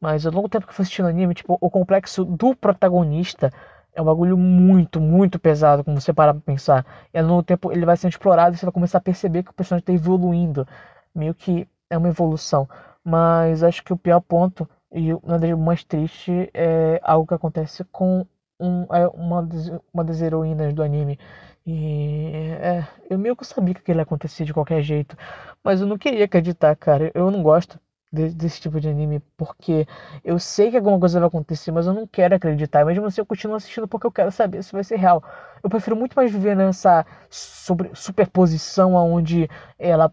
Mas 0.00 0.26
ao 0.26 0.32
longo 0.32 0.48
do 0.48 0.52
tempo 0.52 0.66
que 0.66 0.72
eu 0.72 0.74
fui 0.76 0.82
assistindo 0.82 1.08
anime, 1.08 1.34
tipo, 1.34 1.58
o 1.60 1.70
complexo 1.70 2.24
do 2.24 2.54
protagonista 2.56 3.52
é 3.94 4.02
um 4.02 4.04
bagulho 4.04 4.36
muito, 4.36 5.00
muito 5.00 5.38
pesado, 5.38 5.84
como 5.84 6.00
você 6.00 6.12
parar 6.12 6.34
pra 6.34 6.42
pensar. 6.42 6.86
E 7.12 7.18
ao 7.18 7.24
longo 7.26 7.42
do 7.42 7.46
tempo 7.46 7.72
ele 7.72 7.84
vai 7.84 7.96
sendo 7.96 8.12
explorado 8.12 8.54
e 8.54 8.58
você 8.58 8.66
vai 8.66 8.72
começar 8.72 8.98
a 8.98 9.00
perceber 9.00 9.42
que 9.42 9.50
o 9.50 9.54
personagem 9.54 9.84
tá 9.84 9.92
evoluindo. 9.92 10.66
Meio 11.14 11.34
que 11.34 11.68
é 11.88 11.98
uma 11.98 12.08
evolução. 12.08 12.68
Mas 13.04 13.62
acho 13.62 13.82
que 13.84 13.92
o 13.92 13.96
pior 13.96 14.20
ponto, 14.20 14.68
e 14.92 15.12
uma 15.14 15.38
das 15.38 15.58
mais 15.58 15.84
triste, 15.84 16.50
é 16.54 17.00
algo 17.02 17.26
que 17.26 17.34
acontece 17.34 17.84
com 17.84 18.26
um, 18.60 18.84
é 18.94 19.08
uma, 19.08 19.42
das, 19.42 19.70
uma 19.92 20.04
das 20.04 20.20
heroínas 20.20 20.74
do 20.74 20.82
anime. 20.82 21.18
E 21.66 22.32
é, 22.60 22.86
eu 23.08 23.18
meio 23.18 23.36
que 23.36 23.46
sabia 23.46 23.74
que 23.74 23.80
aquilo 23.80 23.98
ia 23.98 24.02
acontecer 24.02 24.44
de 24.44 24.54
qualquer 24.54 24.82
jeito. 24.82 25.16
Mas 25.62 25.80
eu 25.80 25.86
não 25.86 25.98
queria 25.98 26.24
acreditar, 26.24 26.74
cara. 26.76 27.10
Eu 27.14 27.30
não 27.30 27.42
gosto 27.42 27.78
desse 28.12 28.60
tipo 28.60 28.80
de 28.80 28.88
anime 28.88 29.20
porque 29.36 29.86
eu 30.24 30.38
sei 30.38 30.70
que 30.70 30.76
alguma 30.76 30.98
coisa 30.98 31.20
vai 31.20 31.28
acontecer, 31.28 31.70
mas 31.70 31.86
eu 31.86 31.94
não 31.94 32.06
quero 32.06 32.34
acreditar. 32.34 32.84
Mesmo 32.84 33.06
assim, 33.06 33.20
eu 33.20 33.26
continuo 33.26 33.56
assistindo 33.56 33.86
porque 33.86 34.06
eu 34.06 34.12
quero 34.12 34.32
saber 34.32 34.62
se 34.62 34.72
vai 34.72 34.82
ser 34.82 34.96
real. 34.96 35.22
Eu 35.62 35.70
prefiro 35.70 35.94
muito 35.94 36.14
mais 36.14 36.30
viver 36.30 36.56
nessa 36.56 37.06
sobre, 37.28 37.90
superposição 37.94 38.94
onde 38.94 39.48
ela. 39.78 40.12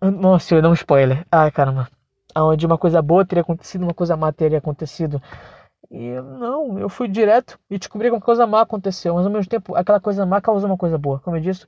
Nossa, 0.00 0.54
eu 0.54 0.62
dou 0.62 0.70
um 0.70 0.74
spoiler. 0.74 1.26
Ai, 1.30 1.50
caramba. 1.50 1.88
Onde 2.36 2.66
uma 2.66 2.78
coisa 2.78 3.00
boa 3.02 3.24
teria 3.24 3.42
acontecido, 3.42 3.82
uma 3.82 3.94
coisa 3.94 4.16
má 4.16 4.32
teria 4.32 4.58
acontecido. 4.58 5.20
E 5.90 6.10
não, 6.38 6.78
eu 6.78 6.88
fui 6.88 7.08
direto 7.08 7.58
e 7.68 7.78
descobri 7.78 8.08
que 8.08 8.14
uma 8.14 8.20
coisa 8.20 8.46
má 8.46 8.62
aconteceu, 8.62 9.14
mas 9.14 9.26
ao 9.26 9.32
mesmo 9.32 9.48
tempo 9.48 9.74
aquela 9.74 10.00
coisa 10.00 10.24
má 10.24 10.40
causou 10.40 10.68
uma 10.70 10.76
coisa 10.76 10.96
boa. 10.96 11.18
Como 11.20 11.36
eu 11.36 11.40
disse, 11.40 11.66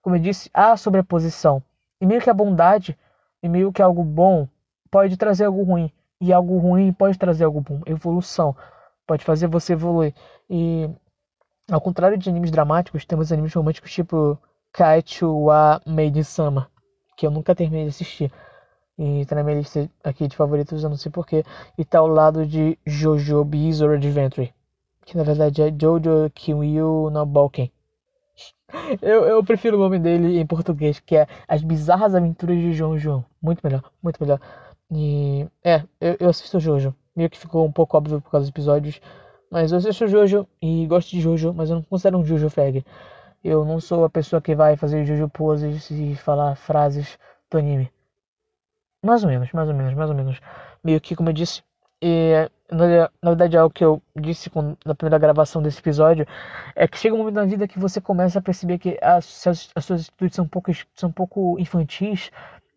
como 0.00 0.16
eu 0.16 0.20
disse, 0.20 0.50
há 0.52 0.76
sobreposição. 0.76 1.62
E 2.00 2.06
meio 2.06 2.20
que 2.20 2.30
a 2.30 2.34
bondade, 2.34 2.96
e 3.42 3.48
meio 3.48 3.72
que 3.72 3.82
algo 3.82 4.02
bom, 4.02 4.48
pode 4.96 5.14
trazer 5.18 5.44
algo 5.44 5.62
ruim. 5.62 5.92
E 6.18 6.32
algo 6.32 6.56
ruim 6.56 6.90
pode 6.90 7.18
trazer 7.18 7.44
algo 7.44 7.60
bom. 7.60 7.82
Evolução. 7.84 8.56
Pode 9.06 9.22
fazer 9.22 9.46
você 9.46 9.74
evoluir. 9.74 10.14
E 10.48 10.88
ao 11.70 11.82
contrário 11.82 12.16
de 12.16 12.30
animes 12.30 12.50
dramáticos, 12.50 13.04
temos 13.04 13.30
animes 13.30 13.52
românticos 13.52 13.92
tipo 13.92 14.38
Kaichu 14.72 15.44
wa 15.44 15.82
Made 15.84 16.24
Sama, 16.24 16.70
que 17.14 17.26
eu 17.26 17.30
nunca 17.30 17.54
terminei 17.54 17.84
de 17.84 17.90
assistir. 17.90 18.32
E 18.98 19.26
tá 19.26 19.36
na 19.36 19.42
minha 19.42 19.58
lista 19.58 19.86
aqui 20.02 20.26
de 20.26 20.34
favoritos, 20.34 20.82
eu 20.82 20.88
não 20.88 20.96
sei 20.96 21.12
porquê. 21.12 21.44
E 21.76 21.84
tá 21.84 21.98
ao 21.98 22.06
lado 22.06 22.46
de 22.46 22.78
Jojo 22.86 23.44
Bizarre 23.44 23.96
Adventure. 23.96 24.54
Que 25.04 25.14
na 25.14 25.24
verdade 25.24 25.60
é 25.60 25.68
Jojo 25.78 26.30
Kiwiu 26.34 27.10
no 27.10 27.26
Balken. 27.26 27.70
Eu, 29.00 29.24
eu 29.24 29.44
prefiro 29.44 29.76
o 29.76 29.80
nome 29.80 29.98
dele 29.98 30.40
em 30.40 30.46
português, 30.46 30.98
que 30.98 31.16
é 31.16 31.28
As 31.46 31.62
Bizarras 31.62 32.16
Aventuras 32.16 32.58
de 32.58 32.72
João 32.72 32.98
João. 32.98 33.24
Muito 33.40 33.60
melhor, 33.62 33.82
muito 34.02 34.20
melhor. 34.20 34.40
E 34.90 35.46
é, 35.64 35.82
eu, 36.00 36.16
eu 36.20 36.28
assisto 36.28 36.60
Jojo. 36.60 36.94
Meio 37.14 37.30
que 37.30 37.38
ficou 37.38 37.66
um 37.66 37.72
pouco 37.72 37.96
óbvio 37.96 38.20
por 38.20 38.30
causa 38.30 38.44
dos 38.44 38.50
episódios. 38.50 39.00
Mas 39.50 39.72
eu 39.72 39.78
assisto 39.78 40.06
Jojo 40.06 40.46
e 40.60 40.86
gosto 40.86 41.10
de 41.10 41.20
Jojo, 41.20 41.52
mas 41.54 41.70
eu 41.70 41.76
não 41.76 41.82
considero 41.82 42.18
um 42.18 42.24
Jojo 42.24 42.50
Frag. 42.50 42.84
Eu 43.42 43.64
não 43.64 43.80
sou 43.80 44.04
a 44.04 44.10
pessoa 44.10 44.40
que 44.42 44.54
vai 44.54 44.76
fazer 44.76 45.04
Jojo 45.04 45.28
poses 45.28 45.90
e 45.90 46.14
falar 46.16 46.56
frases 46.56 47.18
do 47.50 47.58
anime. 47.58 47.90
Mais 49.02 49.22
ou 49.22 49.30
menos, 49.30 49.52
mais 49.52 49.68
ou 49.68 49.74
menos, 49.74 49.94
mais 49.94 50.10
ou 50.10 50.16
menos. 50.16 50.40
Meio 50.82 51.00
que, 51.00 51.14
como 51.14 51.28
eu 51.28 51.32
disse, 51.32 51.62
e, 52.02 52.50
na, 52.70 53.10
na 53.22 53.30
verdade, 53.30 53.56
algo 53.56 53.72
que 53.72 53.84
eu 53.84 54.02
disse 54.14 54.50
com, 54.50 54.76
na 54.84 54.94
primeira 54.94 55.18
gravação 55.18 55.62
desse 55.62 55.78
episódio 55.78 56.26
é 56.74 56.86
que 56.86 56.98
chega 56.98 57.14
um 57.14 57.18
momento 57.18 57.36
na 57.36 57.44
vida 57.44 57.66
que 57.66 57.78
você 57.78 58.00
começa 58.00 58.38
a 58.38 58.42
perceber 58.42 58.78
que 58.78 58.98
as, 59.00 59.46
as, 59.46 59.70
as 59.74 59.84
suas 59.84 60.02
atitudes 60.02 60.36
são 60.36 60.44
um, 60.44 60.48
pouco, 60.48 60.70
são 60.94 61.08
um 61.08 61.12
pouco 61.12 61.58
infantis 61.58 62.30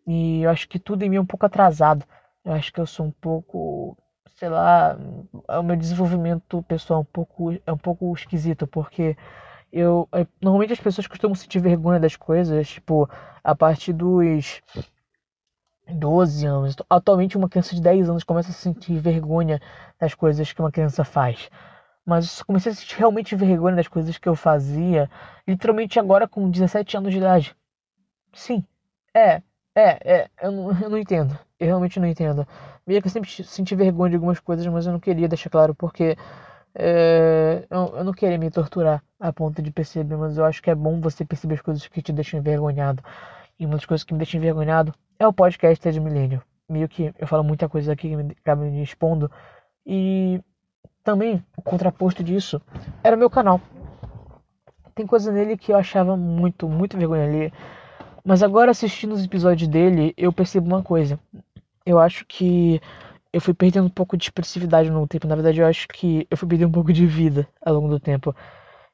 e 0.06 0.42
eu 0.42 0.50
acho 0.50 0.68
que 0.68 0.78
tudo 0.78 1.02
em 1.04 1.10
mim 1.10 1.16
é 1.16 1.20
um 1.20 1.26
pouco 1.26 1.46
atrasado. 1.46 2.04
Eu 2.44 2.52
acho 2.52 2.72
que 2.72 2.80
eu 2.80 2.86
sou 2.86 3.06
um 3.06 3.10
pouco, 3.10 3.96
sei 4.36 4.48
lá, 4.48 4.96
o 5.48 5.62
meu 5.62 5.76
desenvolvimento 5.76 6.62
pessoal 6.64 7.00
é 7.00 7.02
um 7.02 7.04
pouco, 7.04 7.52
é 7.66 7.72
um 7.72 7.78
pouco 7.78 8.12
esquisito, 8.14 8.66
porque 8.66 9.16
eu. 9.72 10.08
É, 10.12 10.26
normalmente 10.40 10.72
as 10.72 10.80
pessoas 10.80 11.06
costumam 11.06 11.34
sentir 11.34 11.60
vergonha 11.60 12.00
das 12.00 12.16
coisas, 12.16 12.68
tipo, 12.68 13.08
a 13.44 13.54
partir 13.54 13.92
dos 13.92 14.60
12 15.88 16.46
anos. 16.46 16.76
Atualmente, 16.88 17.36
uma 17.36 17.48
criança 17.48 17.74
de 17.74 17.80
10 17.82 18.08
anos 18.08 18.24
começa 18.24 18.50
a 18.50 18.54
sentir 18.54 18.98
vergonha 18.98 19.60
das 19.98 20.14
coisas 20.14 20.52
que 20.52 20.60
uma 20.60 20.72
criança 20.72 21.04
faz. 21.04 21.50
Mas 22.04 22.40
eu 22.40 22.46
comecei 22.46 22.72
a 22.72 22.74
sentir 22.74 22.96
realmente 22.98 23.36
vergonha 23.36 23.76
das 23.76 23.88
coisas 23.88 24.18
que 24.18 24.28
eu 24.28 24.34
fazia, 24.34 25.10
literalmente 25.46 25.98
agora 25.98 26.26
com 26.26 26.50
17 26.50 26.96
anos 26.96 27.12
de 27.12 27.18
idade. 27.18 27.56
Sim, 28.32 28.64
é, 29.14 29.42
é, 29.74 30.12
é, 30.12 30.30
eu 30.42 30.50
não, 30.50 30.80
eu 30.82 30.90
não 30.90 30.98
entendo. 30.98 31.38
Eu 31.58 31.66
realmente 31.66 32.00
não 32.00 32.08
entendo. 32.08 32.46
Meio 32.86 33.00
que 33.00 33.08
eu 33.08 33.12
sempre 33.12 33.30
senti 33.44 33.74
vergonha 33.74 34.10
de 34.10 34.16
algumas 34.16 34.40
coisas, 34.40 34.66
mas 34.66 34.86
eu 34.86 34.92
não 34.92 35.00
queria 35.00 35.28
deixar 35.28 35.50
claro 35.50 35.74
porque 35.74 36.16
é, 36.74 37.66
eu, 37.70 37.96
eu 37.96 38.04
não 38.04 38.12
queria 38.12 38.38
me 38.38 38.50
torturar 38.50 39.02
a 39.18 39.32
ponto 39.32 39.60
de 39.62 39.70
perceber, 39.70 40.16
mas 40.16 40.38
eu 40.38 40.44
acho 40.44 40.62
que 40.62 40.70
é 40.70 40.74
bom 40.74 41.00
você 41.00 41.24
perceber 41.24 41.54
as 41.54 41.60
coisas 41.60 41.86
que 41.86 42.02
te 42.02 42.12
deixam 42.12 42.40
envergonhado. 42.40 43.02
E 43.58 43.66
uma 43.66 43.76
das 43.76 43.84
coisas 43.84 44.04
que 44.04 44.12
me 44.12 44.18
deixa 44.18 44.36
envergonhado 44.36 44.94
é 45.18 45.26
o 45.26 45.32
podcast 45.32 45.90
de 45.90 46.00
Milênio. 46.00 46.42
Meio 46.68 46.88
que 46.88 47.12
eu 47.18 47.26
falo 47.26 47.44
muita 47.44 47.68
coisa 47.68 47.92
aqui 47.92 48.08
que 48.08 48.16
me, 48.16 48.36
acaba 48.40 48.62
me 48.62 48.82
expondo. 48.82 49.30
E 49.84 50.40
também, 51.04 51.44
o 51.56 51.62
contraposto 51.62 52.22
disso, 52.22 52.60
era 53.02 53.16
o 53.16 53.18
meu 53.18 53.28
canal. 53.28 53.60
Tem 54.94 55.06
coisa 55.06 55.30
nele 55.32 55.56
que 55.56 55.72
eu 55.72 55.76
achava 55.76 56.16
muito, 56.16 56.68
muito 56.68 56.96
vergonha 56.96 57.24
ali. 57.24 57.52
Mas 58.24 58.42
agora 58.42 58.70
assistindo 58.70 59.12
os 59.12 59.24
episódios 59.24 59.68
dele, 59.68 60.14
eu 60.16 60.32
percebo 60.32 60.66
uma 60.66 60.82
coisa. 60.82 61.18
Eu 61.84 61.98
acho 61.98 62.24
que 62.26 62.80
eu 63.32 63.40
fui 63.40 63.54
perdendo 63.54 63.86
um 63.86 63.90
pouco 63.90 64.16
de 64.16 64.24
expressividade 64.24 64.90
no 64.90 65.06
tempo. 65.06 65.26
Na 65.26 65.34
verdade, 65.34 65.60
eu 65.60 65.66
acho 65.66 65.88
que 65.88 66.26
eu 66.30 66.36
fui 66.36 66.48
perdendo 66.48 66.68
um 66.68 66.72
pouco 66.72 66.92
de 66.92 67.06
vida 67.06 67.48
ao 67.64 67.74
longo 67.74 67.88
do 67.88 68.00
tempo. 68.00 68.34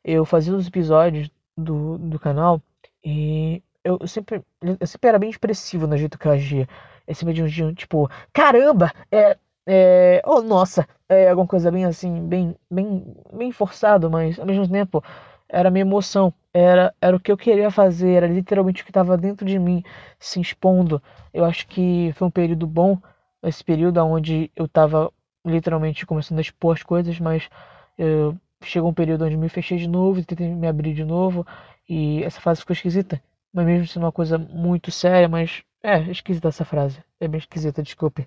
Eu 0.05 0.25
fazia 0.25 0.55
os 0.55 0.67
episódios 0.69 1.31
do, 1.57 1.99
do 1.99 2.19
canal 2.19 2.61
e 3.05 3.63
eu 3.85 4.07
sempre, 4.07 4.43
eu 4.63 4.87
sempre 4.87 5.09
era 5.09 5.19
bem 5.19 5.31
expressivo 5.31 5.87
no 5.87 5.97
jeito 5.97 6.19
que 6.19 6.27
eu 6.27 6.33
agia. 6.33 6.69
Eu 7.07 7.15
sempre 7.15 7.35
de 7.35 7.43
um 7.43 7.47
dia, 7.47 7.73
tipo, 7.73 8.11
caramba, 8.33 8.93
é, 9.11 9.37
é, 9.67 10.23
oh 10.25 10.43
nossa, 10.43 10.87
é 11.09 11.29
alguma 11.31 11.47
coisa 11.47 11.71
bem 11.71 11.85
assim, 11.85 12.27
bem, 12.27 12.57
bem, 12.71 13.17
bem 13.33 13.53
forçado, 13.53 14.11
mas 14.11 14.39
ao 14.39 14.47
mesmo 14.47 14.69
tempo 14.69 15.03
era 15.49 15.71
minha 15.71 15.83
emoção, 15.83 16.33
era, 16.53 16.95
era 17.01 17.17
o 17.17 17.21
que 17.21 17.31
eu 17.31 17.37
queria 17.37 17.71
fazer, 17.71 18.13
era 18.13 18.27
literalmente 18.27 18.83
o 18.83 18.85
que 18.85 18.91
estava 18.91 19.17
dentro 19.17 19.47
de 19.47 19.59
mim 19.59 19.83
se 20.19 20.41
expondo. 20.41 21.03
Eu 21.33 21.45
acho 21.45 21.67
que 21.67 22.13
foi 22.15 22.27
um 22.29 22.31
período 22.31 22.67
bom, 22.67 22.99
esse 23.43 23.63
período 23.63 23.99
onde 24.05 24.51
eu 24.57 24.65
estava 24.67 25.13
literalmente 25.45 26.05
começando 26.07 26.39
a 26.39 26.43
expor 26.43 26.75
as 26.75 26.83
coisas, 26.83 27.21
mas 27.21 27.49
eu, 27.97 28.37
chegou 28.63 28.91
um 28.91 28.95
período 28.95 29.25
onde 29.25 29.37
me 29.37 29.49
fechei 29.49 29.79
de 29.79 29.89
novo, 29.89 30.25
tentei 30.25 30.49
me 30.49 30.67
abrir 30.67 30.95
de 30.95 31.05
novo, 31.05 31.47
e 31.89 32.23
essa 32.25 32.41
fase 32.41 32.61
ficou 32.61 32.75
esquisita. 32.75 33.23
Mas 33.53 33.67
mesmo 33.67 33.87
sendo 33.87 34.05
uma 34.05 34.13
coisa 34.13 34.39
muito 34.39 34.91
séria, 34.91 35.29
mas 35.29 35.63
é 35.83 36.01
esquisita 36.11 36.49
essa 36.49 36.65
frase. 36.65 37.03
É 37.21 37.29
bem 37.29 37.39
esquisita, 37.39 37.83
desculpe. 37.83 38.27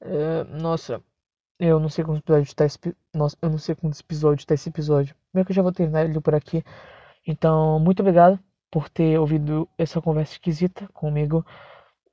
É, 0.00 0.44
nossa, 0.60 1.02
eu 1.62 1.78
não 1.78 1.88
sei 1.88 2.04
quantos 2.04 2.20
episódios 2.22 2.48
está 2.48 2.64
esse 2.64 2.78
Nossa, 3.14 3.36
eu 3.40 3.48
não 3.48 3.58
sei 3.58 3.74
quantos 3.76 4.00
episódios 4.00 4.42
está 4.42 4.54
esse 4.54 4.68
episódio. 4.68 5.14
Meio 5.32 5.46
que 5.46 5.52
eu 5.52 5.56
já 5.56 5.62
vou 5.62 5.72
terminar 5.72 6.04
ele 6.04 6.20
por 6.20 6.34
aqui. 6.34 6.64
Então, 7.26 7.78
muito 7.78 8.00
obrigado 8.00 8.38
por 8.70 8.88
ter 8.88 9.18
ouvido 9.18 9.68
essa 9.78 10.00
conversa 10.02 10.32
esquisita 10.32 10.88
comigo. 10.92 11.46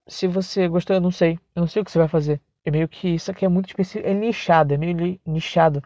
se 0.07 0.27
você 0.27 0.67
gostou, 0.67 0.95
eu 0.95 1.01
não 1.01 1.11
sei. 1.11 1.39
Eu 1.55 1.61
não 1.61 1.67
sei 1.67 1.81
o 1.81 1.85
que 1.85 1.91
você 1.91 1.97
vai 1.97 2.07
fazer. 2.07 2.39
É 2.63 2.69
meio 2.71 2.87
que 2.87 3.09
isso 3.09 3.31
aqui 3.31 3.45
é 3.45 3.49
muito 3.49 3.69
específico. 3.69 4.07
É 4.07 4.13
nichado, 4.13 4.73
é 4.73 4.77
meio 4.77 5.19
nichado. 5.25 5.83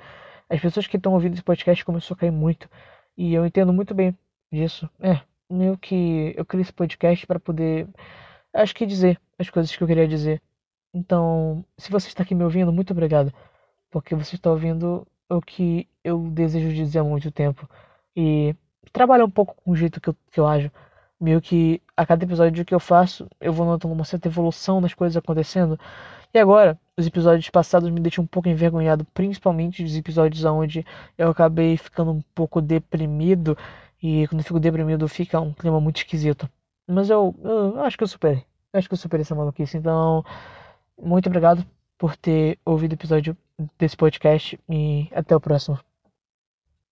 As 0.50 0.60
pessoas 0.60 0.88
que 0.88 0.98
estão 0.98 1.14
ouvindo 1.14 1.34
esse 1.34 1.44
podcast 1.44 1.86
começou 1.86 2.16
a 2.16 2.18
cair 2.18 2.32
muito. 2.32 2.70
E 3.18 3.34
eu 3.34 3.46
entendo 3.46 3.72
muito 3.74 3.94
bem 3.94 4.18
disso. 4.52 4.90
É, 5.00 5.22
meio 5.50 5.78
que 5.78 6.34
eu 6.38 6.46
criei 6.46 6.64
esse 6.64 6.74
podcast 6.74 7.26
para 7.28 7.40
poder, 7.40 7.88
acho 8.54 8.76
que 8.76 8.86
dizer 8.86 9.20
as 9.40 9.50
coisas 9.50 9.76
que 9.76 9.82
eu 9.84 9.88
queria 9.88 10.08
dizer. 10.08 10.42
Então, 10.94 11.66
se 11.78 11.90
você 11.90 12.08
está 12.10 12.24
aqui 12.24 12.36
me 12.36 12.44
ouvindo, 12.44 12.72
muito 12.74 12.92
obrigado. 12.92 13.34
Porque 13.94 14.16
você 14.16 14.36
está 14.36 14.50
ouvindo 14.50 15.06
o 15.30 15.40
que 15.40 15.88
eu 16.04 16.20
desejo 16.32 16.74
dizer 16.74 16.98
há 16.98 17.04
muito 17.04 17.32
tempo. 17.32 17.70
E 18.16 18.56
trabalha 18.92 19.24
um 19.24 19.30
pouco 19.30 19.56
com 19.56 19.70
o 19.70 19.76
jeito 19.76 20.02
que 20.02 20.10
eu, 20.10 20.16
que 20.32 20.40
eu 20.40 20.48
ajo. 20.48 20.72
Meio 21.22 21.40
que 21.40 21.80
a 21.96 22.04
cada 22.04 22.26
episódio 22.26 22.66
que 22.66 22.74
eu 22.74 22.80
faço, 22.80 23.28
eu 23.40 23.54
vou 23.54 23.68
notando 23.68 23.94
uma 23.94 24.04
certa 24.04 24.28
evolução 24.28 24.82
nas 24.82 24.96
coisas 24.96 25.16
acontecendo. 25.16 25.80
E 26.34 26.40
agora, 26.40 26.76
os 26.98 27.06
episódios 27.06 27.48
passados 27.52 27.92
me 27.92 28.00
deixam 28.00 28.24
um 28.24 28.28
pouco 28.28 28.50
envergonhado, 28.50 29.06
principalmente 29.14 29.84
os 29.84 29.96
episódios 29.96 30.44
onde 30.44 30.84
eu 31.16 31.30
acabei 31.30 31.78
ficando 31.78 32.12
um 32.14 32.22
pouco 32.34 32.60
deprimido. 32.64 33.56
E 34.02 34.28
quando 34.28 34.40
eu 34.42 34.46
fico 34.46 34.60
deprimido, 34.60 35.08
fica 35.08 35.40
um 35.40 35.54
clima 35.54 35.80
muito 35.80 35.98
esquisito. 35.98 36.50
Mas 36.88 37.12
eu, 37.12 37.36
eu, 37.44 37.76
eu 37.76 37.84
acho 37.84 37.96
que 37.96 38.04
eu 38.04 38.08
superei. 38.08 38.44
Eu 38.74 38.80
acho 38.80 38.88
que 38.90 38.94
eu 38.96 38.98
superei 38.98 39.22
essa 39.22 39.36
maluquice. 39.36 39.78
Então, 39.78 40.26
muito 41.00 41.28
obrigado 41.28 41.64
por 41.96 42.18
ter 42.18 42.58
ouvido 42.66 42.94
o 42.94 42.96
episódio 42.96 43.38
desse 43.78 43.96
podcast 43.98 44.60
e 44.70 45.10
até 45.14 45.36
o 45.36 45.40
próximo. 45.40 45.80